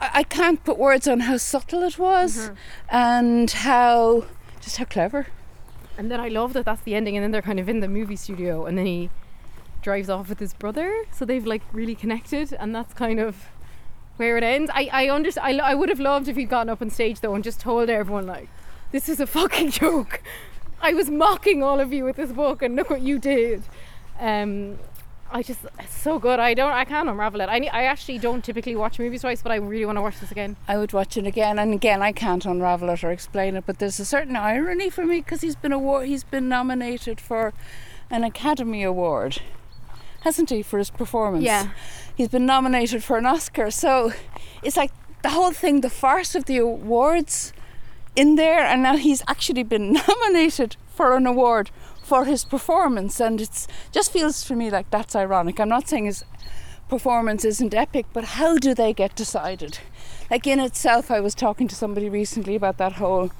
I, 0.00 0.10
I 0.14 0.22
can't 0.22 0.62
put 0.64 0.78
words 0.78 1.06
on 1.08 1.20
how 1.20 1.36
subtle 1.36 1.82
it 1.82 1.98
was, 1.98 2.36
Mm-hmm. 2.36 2.54
and 2.90 3.50
how 3.50 4.24
just 4.60 4.76
how 4.78 4.84
clever. 4.84 5.26
And 5.98 6.10
then 6.10 6.20
I 6.20 6.28
love 6.28 6.52
that 6.54 6.64
that's 6.64 6.82
the 6.82 6.94
ending, 6.94 7.16
and 7.16 7.24
then 7.24 7.30
they're 7.30 7.42
kind 7.42 7.58
of 7.60 7.68
in 7.68 7.80
the 7.80 7.88
movie 7.88 8.16
studio, 8.16 8.66
and 8.66 8.76
then 8.76 8.86
he 8.86 9.10
drives 9.82 10.10
off 10.10 10.28
with 10.28 10.40
his 10.40 10.52
brother, 10.52 11.04
so 11.12 11.24
they've 11.24 11.46
like 11.46 11.62
really 11.72 11.94
connected, 11.94 12.52
and 12.52 12.74
that's 12.74 12.92
kind 12.94 13.20
of 13.20 13.46
where 14.16 14.36
it 14.36 14.42
ends. 14.42 14.70
I 14.74 14.88
I 14.92 15.08
understand. 15.08 15.60
I, 15.60 15.70
I 15.70 15.74
would 15.74 15.88
have 15.88 16.00
loved 16.00 16.28
if 16.28 16.36
he'd 16.36 16.48
gotten 16.50 16.68
up 16.70 16.82
on 16.82 16.90
stage 16.90 17.20
though 17.20 17.34
and 17.34 17.44
just 17.44 17.60
told 17.60 17.88
everyone 17.90 18.26
like, 18.26 18.48
"This 18.92 19.08
is 19.08 19.20
a 19.20 19.26
fucking 19.26 19.70
joke. 19.70 20.22
I 20.80 20.92
was 20.92 21.08
mocking 21.10 21.62
all 21.62 21.80
of 21.80 21.92
you 21.92 22.04
with 22.04 22.16
this 22.16 22.32
book, 22.32 22.60
and 22.62 22.76
look 22.76 22.90
what 22.90 23.00
you 23.02 23.18
did." 23.18 23.62
Um, 24.18 24.78
I 25.30 25.42
just 25.42 25.60
it's 25.78 25.96
so 25.96 26.18
good. 26.18 26.38
I 26.38 26.54
don't. 26.54 26.72
I 26.72 26.84
can't 26.84 27.08
unravel 27.08 27.40
it. 27.40 27.48
I 27.48 27.56
I 27.72 27.84
actually 27.84 28.18
don't 28.18 28.44
typically 28.44 28.76
watch 28.76 28.98
movies 28.98 29.22
twice, 29.22 29.42
but 29.42 29.52
I 29.52 29.56
really 29.56 29.84
want 29.84 29.96
to 29.96 30.02
watch 30.02 30.20
this 30.20 30.30
again. 30.30 30.56
I 30.68 30.78
would 30.78 30.92
watch 30.92 31.16
it 31.16 31.26
again 31.26 31.58
and 31.58 31.74
again. 31.74 32.02
I 32.02 32.12
can't 32.12 32.44
unravel 32.44 32.88
it 32.90 33.02
or 33.02 33.10
explain 33.10 33.56
it, 33.56 33.64
but 33.66 33.78
there's 33.78 33.98
a 33.98 34.04
certain 34.04 34.36
irony 34.36 34.88
for 34.88 35.04
me 35.04 35.20
because 35.20 35.40
he's 35.40 35.56
been 35.56 35.72
award, 35.72 36.06
he's 36.06 36.24
been 36.24 36.48
nominated 36.48 37.20
for 37.20 37.52
an 38.10 38.24
Academy 38.24 38.82
Award, 38.82 39.42
hasn't 40.20 40.50
he, 40.50 40.62
for 40.62 40.78
his 40.78 40.90
performance? 40.90 41.44
Yeah. 41.44 41.70
He's 42.14 42.28
been 42.28 42.46
nominated 42.46 43.02
for 43.02 43.18
an 43.18 43.26
Oscar, 43.26 43.70
so 43.70 44.12
it's 44.62 44.76
like 44.76 44.92
the 45.22 45.30
whole 45.30 45.52
thing, 45.52 45.80
the 45.80 45.90
farce 45.90 46.34
of 46.34 46.44
the 46.44 46.58
awards 46.58 47.52
in 48.14 48.36
there, 48.36 48.60
and 48.60 48.82
now 48.82 48.96
he's 48.96 49.22
actually 49.28 49.64
been 49.64 49.92
nominated 50.08 50.76
for 50.86 51.16
an 51.16 51.26
award 51.26 51.70
for 52.06 52.24
his 52.24 52.44
performance, 52.44 53.20
and 53.20 53.40
it 53.40 53.66
just 53.90 54.12
feels 54.12 54.44
for 54.44 54.54
me 54.54 54.70
like 54.70 54.88
that's 54.90 55.16
ironic. 55.16 55.58
I'm 55.58 55.68
not 55.68 55.88
saying 55.88 56.04
his 56.04 56.24
performance 56.88 57.44
isn't 57.44 57.74
epic, 57.74 58.06
but 58.12 58.24
how 58.24 58.58
do 58.58 58.74
they 58.74 58.92
get 58.92 59.16
decided? 59.16 59.80
Like 60.30 60.46
in 60.46 60.60
itself, 60.60 61.10
I 61.10 61.18
was 61.18 61.34
talking 61.34 61.66
to 61.66 61.74
somebody 61.74 62.08
recently 62.08 62.54
about 62.54 62.78
that 62.78 62.92
whole 62.92 63.32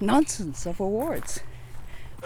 nonsense 0.00 0.64
of 0.64 0.78
awards. 0.78 1.40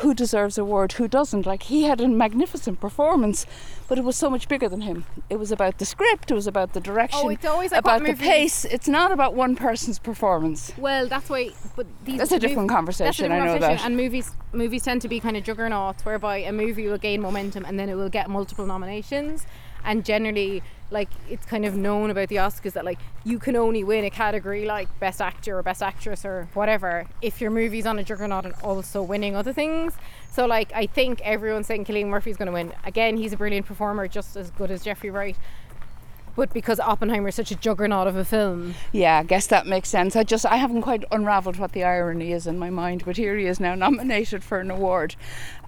Who 0.00 0.12
deserves 0.14 0.58
award, 0.58 0.92
who 0.92 1.08
doesn't? 1.08 1.46
Like 1.46 1.64
he 1.64 1.84
had 1.84 2.00
a 2.02 2.08
magnificent 2.08 2.80
performance, 2.80 3.46
but 3.88 3.96
it 3.98 4.04
was 4.04 4.14
so 4.16 4.28
much 4.28 4.46
bigger 4.46 4.68
than 4.68 4.82
him. 4.82 5.06
It 5.30 5.36
was 5.36 5.50
about 5.50 5.78
the 5.78 5.86
script, 5.86 6.30
it 6.30 6.34
was 6.34 6.46
about 6.46 6.74
the 6.74 6.80
direction, 6.80 7.20
Oh, 7.24 7.28
it's 7.30 7.46
always 7.46 7.72
like 7.72 7.80
about 7.80 8.02
the 8.02 8.08
movies- 8.08 8.20
pace. 8.20 8.64
It's 8.66 8.88
not 8.88 9.10
about 9.10 9.34
one 9.34 9.56
person's 9.56 9.98
performance. 9.98 10.72
Well, 10.76 11.08
that's 11.08 11.30
why. 11.30 11.50
But 11.76 11.86
these 12.04 12.18
That's 12.18 12.32
a 12.32 12.38
different 12.38 12.68
mov- 12.70 12.74
conversation, 12.74 13.06
That's 13.06 13.18
a 13.20 13.22
different 13.22 13.42
I 13.42 13.46
know 13.54 13.58
that. 13.58 13.84
And 13.86 13.96
movies, 13.96 14.30
movies 14.52 14.82
tend 14.82 15.00
to 15.02 15.08
be 15.08 15.18
kind 15.18 15.36
of 15.36 15.44
juggernauts, 15.44 16.04
whereby 16.04 16.38
a 16.38 16.52
movie 16.52 16.86
will 16.88 16.98
gain 16.98 17.22
momentum 17.22 17.64
and 17.64 17.78
then 17.80 17.88
it 17.88 17.94
will 17.94 18.10
get 18.10 18.28
multiple 18.28 18.66
nominations. 18.66 19.46
And 19.86 20.04
generally, 20.04 20.62
like 20.90 21.08
it's 21.28 21.46
kind 21.46 21.64
of 21.64 21.74
known 21.76 22.10
about 22.10 22.28
the 22.28 22.36
Oscars 22.36 22.72
that 22.72 22.84
like 22.84 22.98
you 23.24 23.38
can 23.38 23.56
only 23.56 23.82
win 23.82 24.04
a 24.04 24.10
category 24.10 24.66
like 24.66 24.88
Best 25.00 25.20
Actor 25.20 25.58
or 25.58 25.62
Best 25.62 25.82
Actress 25.82 26.24
or 26.24 26.48
whatever 26.54 27.06
if 27.22 27.40
your 27.40 27.50
movie's 27.50 27.86
on 27.86 27.98
a 27.98 28.04
juggernaut 28.04 28.44
and 28.44 28.54
also 28.62 29.02
winning 29.02 29.34
other 29.34 29.52
things. 29.52 29.94
So 30.30 30.46
like 30.46 30.70
I 30.74 30.86
think 30.86 31.20
everyone's 31.22 31.66
saying 31.66 31.86
Cillian 31.86 32.08
Murphy's 32.08 32.36
going 32.36 32.46
to 32.46 32.52
win. 32.52 32.72
Again, 32.84 33.16
he's 33.16 33.32
a 33.32 33.36
brilliant 33.36 33.66
performer, 33.66 34.06
just 34.06 34.36
as 34.36 34.50
good 34.50 34.70
as 34.70 34.84
Jeffrey 34.84 35.10
Wright. 35.10 35.36
But 36.36 36.52
because 36.52 36.78
Oppenheimer 36.78 37.28
is 37.28 37.34
such 37.34 37.50
a 37.50 37.56
juggernaut 37.56 38.06
of 38.06 38.14
a 38.14 38.24
film, 38.24 38.74
Yeah, 38.92 39.18
I 39.18 39.22
guess 39.22 39.46
that 39.48 39.66
makes 39.66 39.88
sense. 39.88 40.14
I 40.14 40.22
just 40.22 40.44
I 40.46 40.56
haven't 40.56 40.82
quite 40.82 41.04
unravelled 41.10 41.56
what 41.58 41.72
the 41.72 41.82
irony 41.82 42.32
is 42.32 42.46
in 42.46 42.58
my 42.58 42.70
mind, 42.70 43.04
but 43.06 43.16
here 43.16 43.36
he 43.36 43.46
is 43.46 43.58
now 43.58 43.74
nominated 43.74 44.44
for 44.44 44.60
an 44.60 44.70
award, 44.70 45.16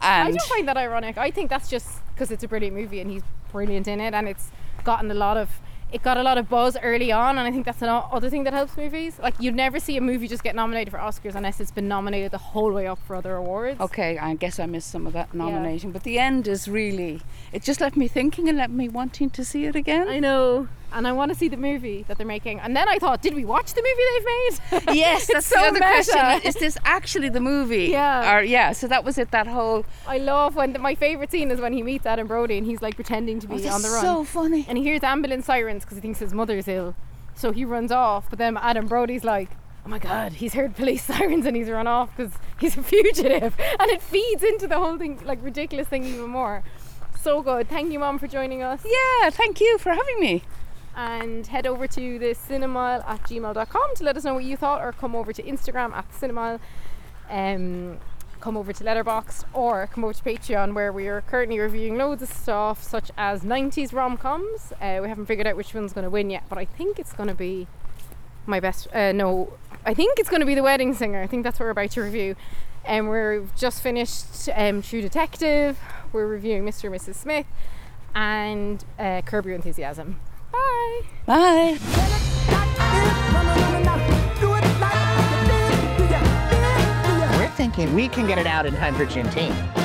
I 0.01 0.27
and 0.27 0.37
don't 0.37 0.49
find 0.49 0.69
that 0.69 0.77
ironic. 0.77 1.17
I 1.19 1.31
think 1.31 1.49
that's 1.51 1.69
just 1.69 1.89
because 2.15 2.31
it's 2.31 2.45
a 2.45 2.49
brilliant 2.49 2.77
movie 2.77 3.01
and 3.01 3.11
he's 3.11 3.23
brilliant 3.51 3.89
in 3.89 4.01
it, 4.01 4.13
and 4.15 4.29
it's 4.29 4.51
gotten 4.85 5.11
a 5.11 5.15
lot 5.15 5.37
of 5.37 5.49
it 5.93 6.03
got 6.03 6.17
a 6.17 6.23
lot 6.23 6.39
of 6.39 6.49
buzz 6.49 6.77
early 6.83 7.13
on, 7.13 7.39
and 7.39 7.47
I 7.47 7.51
think 7.51 7.65
that's 7.65 7.81
another 7.83 8.29
thing 8.29 8.45
that 8.45 8.53
helps 8.53 8.77
movies. 8.77 9.19
Like 9.19 9.35
you'd 9.41 9.55
never 9.55 9.81
see 9.81 9.97
a 9.97 10.01
movie 10.01 10.29
just 10.29 10.43
get 10.43 10.55
nominated 10.55 10.93
for 10.93 10.99
Oscars 10.99 11.35
unless 11.35 11.61
it's 11.61 11.71
been 11.71 11.89
nominated 11.89 12.31
the 12.31 12.39
whole 12.39 12.73
way 12.73 12.87
up 12.87 12.99
for 13.07 13.17
other 13.17 13.37
awards. 13.37 13.81
okay, 13.81 14.19
I 14.19 14.35
guess 14.35 14.59
I 14.59 14.67
missed 14.67 14.91
some 14.91 15.07
of 15.07 15.13
that 15.15 15.33
nominating, 15.35 15.93
but 15.93 16.03
the 16.03 16.19
end 16.19 16.47
is 16.47 16.69
really 16.69 17.21
it 17.53 17.63
just 17.63 17.81
left 17.81 17.97
me 17.97 18.09
thinking 18.09 18.49
and 18.49 18.59
left 18.59 18.73
me 18.73 18.89
wanting 18.89 19.31
to 19.31 19.45
see 19.45 19.65
it 19.65 19.75
again. 19.77 20.09
I 20.09 20.19
know, 20.19 20.69
and 20.93 21.07
I 21.07 21.13
want 21.13 21.31
to 21.31 21.35
see 21.39 21.49
the 21.49 21.57
movie 21.57 22.05
that 22.09 22.17
they're 22.19 22.27
making. 22.27 22.61
And 22.61 22.75
then 22.77 22.89
I 22.89 22.99
thought, 22.99 23.21
did 23.23 23.35
we 23.35 23.45
watch 23.45 23.75
the 23.75 23.83
movie 23.83 24.03
they've 24.13 24.85
made? 24.87 24.97
Yes, 24.97 25.27
that's 25.33 25.47
so 25.47 25.57
the 25.57 25.67
other 25.67 25.73
meta. 25.81 25.87
question. 25.87 26.49
Is 26.49 26.55
this 26.57 26.79
actually 26.85 27.29
the 27.29 27.41
movie? 27.41 27.89
Yeah. 27.99 28.37
Or 28.37 28.43
yeah, 28.43 28.73
so 28.73 28.87
that 28.89 29.05
was 29.05 29.19
it. 29.19 29.31
That 29.31 29.47
whole 29.47 29.85
I 30.07 30.19
love 30.19 30.57
when 30.57 30.73
the, 30.73 30.79
my 30.79 30.95
favorite 30.95 31.31
scene 31.31 31.51
is 31.51 31.61
when 31.61 31.73
he 31.73 31.83
meets 31.83 32.07
Adam 32.07 32.27
Brody 32.27 32.59
and 32.59 32.67
he's 32.67 32.81
like 32.83 32.95
pretending 32.95 33.41
to 33.41 33.47
be 33.47 33.55
oh, 33.69 33.73
on 33.75 33.83
the 33.83 33.89
run. 33.89 34.01
so 34.03 34.25
funny. 34.25 34.65
and 34.69 34.79
he 34.79 34.85
hears 34.85 35.03
ambulance 35.03 35.47
sirens 35.47 35.85
because 35.85 35.97
he 35.97 36.01
thinks 36.01 36.19
his 36.19 36.33
mother's 36.33 36.69
ill. 36.69 36.95
So 37.35 37.53
he 37.53 37.65
runs 37.65 37.93
off, 37.93 38.29
but 38.31 38.39
then 38.39 38.57
Adam 38.57 38.87
Brody's 38.87 39.25
like, 39.25 39.51
"Oh 39.87 39.89
my 39.89 39.99
God, 39.99 40.33
he's 40.33 40.55
heard 40.55 40.75
police 40.75 41.05
sirens 41.05 41.47
and 41.47 41.57
he's 41.57 41.71
run 41.71 41.87
off 41.87 42.17
because 42.17 42.33
he's 42.61 42.77
a 42.77 42.83
fugitive," 42.83 43.55
and 43.81 43.91
it 43.91 44.03
feeds 44.03 44.43
into 44.43 44.67
the 44.67 44.77
whole 44.79 44.99
thing, 44.99 45.21
like 45.25 45.39
ridiculous 45.43 45.87
thing, 45.89 46.05
even 46.05 46.29
more. 46.31 46.63
So 47.21 47.43
good. 47.43 47.69
Thank 47.69 47.93
you, 47.93 47.99
Mom, 47.99 48.19
for 48.19 48.27
joining 48.27 48.63
us. 48.63 48.85
Yeah, 48.85 49.31
thank 49.31 49.61
you 49.61 49.79
for 49.79 49.91
having 49.93 50.21
me. 50.21 50.43
And 50.99 51.47
head 51.47 51.65
over 51.65 51.87
to 51.87 52.19
the 52.19 52.35
cinemile 52.35 53.09
at 53.09 53.23
gmail.com 53.23 53.95
to 53.95 54.05
let 54.05 54.17
us 54.17 54.25
know 54.25 54.35
what 54.35 54.43
you 54.43 54.57
thought, 54.57 54.83
or 54.83 54.93
come 54.93 55.15
over 55.15 55.33
to 55.33 55.43
Instagram 55.45 55.93
at 55.93 56.11
cinemile. 56.11 56.59
Um, 57.31 57.99
come 58.41 58.57
over 58.57 58.73
to 58.73 58.85
Letterboxd 58.85 59.45
or 59.53 59.87
come 59.87 60.05
over 60.05 60.13
to 60.13 60.23
Patreon 60.23 60.75
where 60.75 60.93
we 60.93 61.09
are 61.09 61.21
currently 61.21 61.59
reviewing 61.59 61.97
loads 61.97 62.23
of 62.23 62.29
stuff 62.29 62.83
such 62.83 63.11
as 63.17 63.43
90s 63.43 63.93
rom 63.93 64.17
coms. 64.17 64.73
Uh, 64.81 64.99
we 65.03 65.09
haven't 65.09 65.27
figured 65.27 65.47
out 65.47 65.57
which 65.57 65.75
one's 65.75 65.93
going 65.93 66.05
to 66.05 66.11
win 66.11 66.31
yet, 66.31 66.45
but 66.49 66.59
I 66.59 66.65
think 66.65 66.99
it's 66.99 67.13
going 67.13 67.29
to 67.29 67.35
be 67.35 67.67
my 68.47 68.61
best. 68.61 68.89
Uh, 68.93 69.13
no, 69.13 69.53
I 69.85 69.95
think 69.95 70.19
it's 70.19 70.31
going 70.31 70.41
to 70.41 70.47
be 70.47 70.55
The 70.55 70.63
Wedding 70.63 70.95
Singer. 70.95 71.23
I 71.23 71.27
think 71.27 71.45
that's 71.45 71.61
what 71.61 71.67
we're 71.67 71.71
about 71.71 71.91
to 71.93 72.03
review. 72.03 72.35
And 72.85 73.11
we've 73.11 73.55
just 73.57 73.83
finished 73.83 74.49
um, 74.55 74.83
True 74.83 75.03
Detective. 75.03 75.79
We're 76.13 76.27
reviewing 76.27 76.65
Mr. 76.65 76.85
and 76.85 76.95
Mrs. 76.95 77.17
Smith 77.17 77.47
and 78.15 78.85
uh, 78.99 79.21
Curb 79.23 79.47
Your 79.47 79.55
Enthusiasm. 79.55 80.21
Bye. 80.53 81.01
Bye. 81.27 81.79
We're 87.39 87.51
thinking 87.51 87.95
we 87.95 88.09
can 88.09 88.27
get 88.27 88.39
it 88.39 88.47
out 88.47 88.67
in 88.67 88.75
time 88.75 88.95
for 88.95 89.07
Juneteenth. 89.07 89.78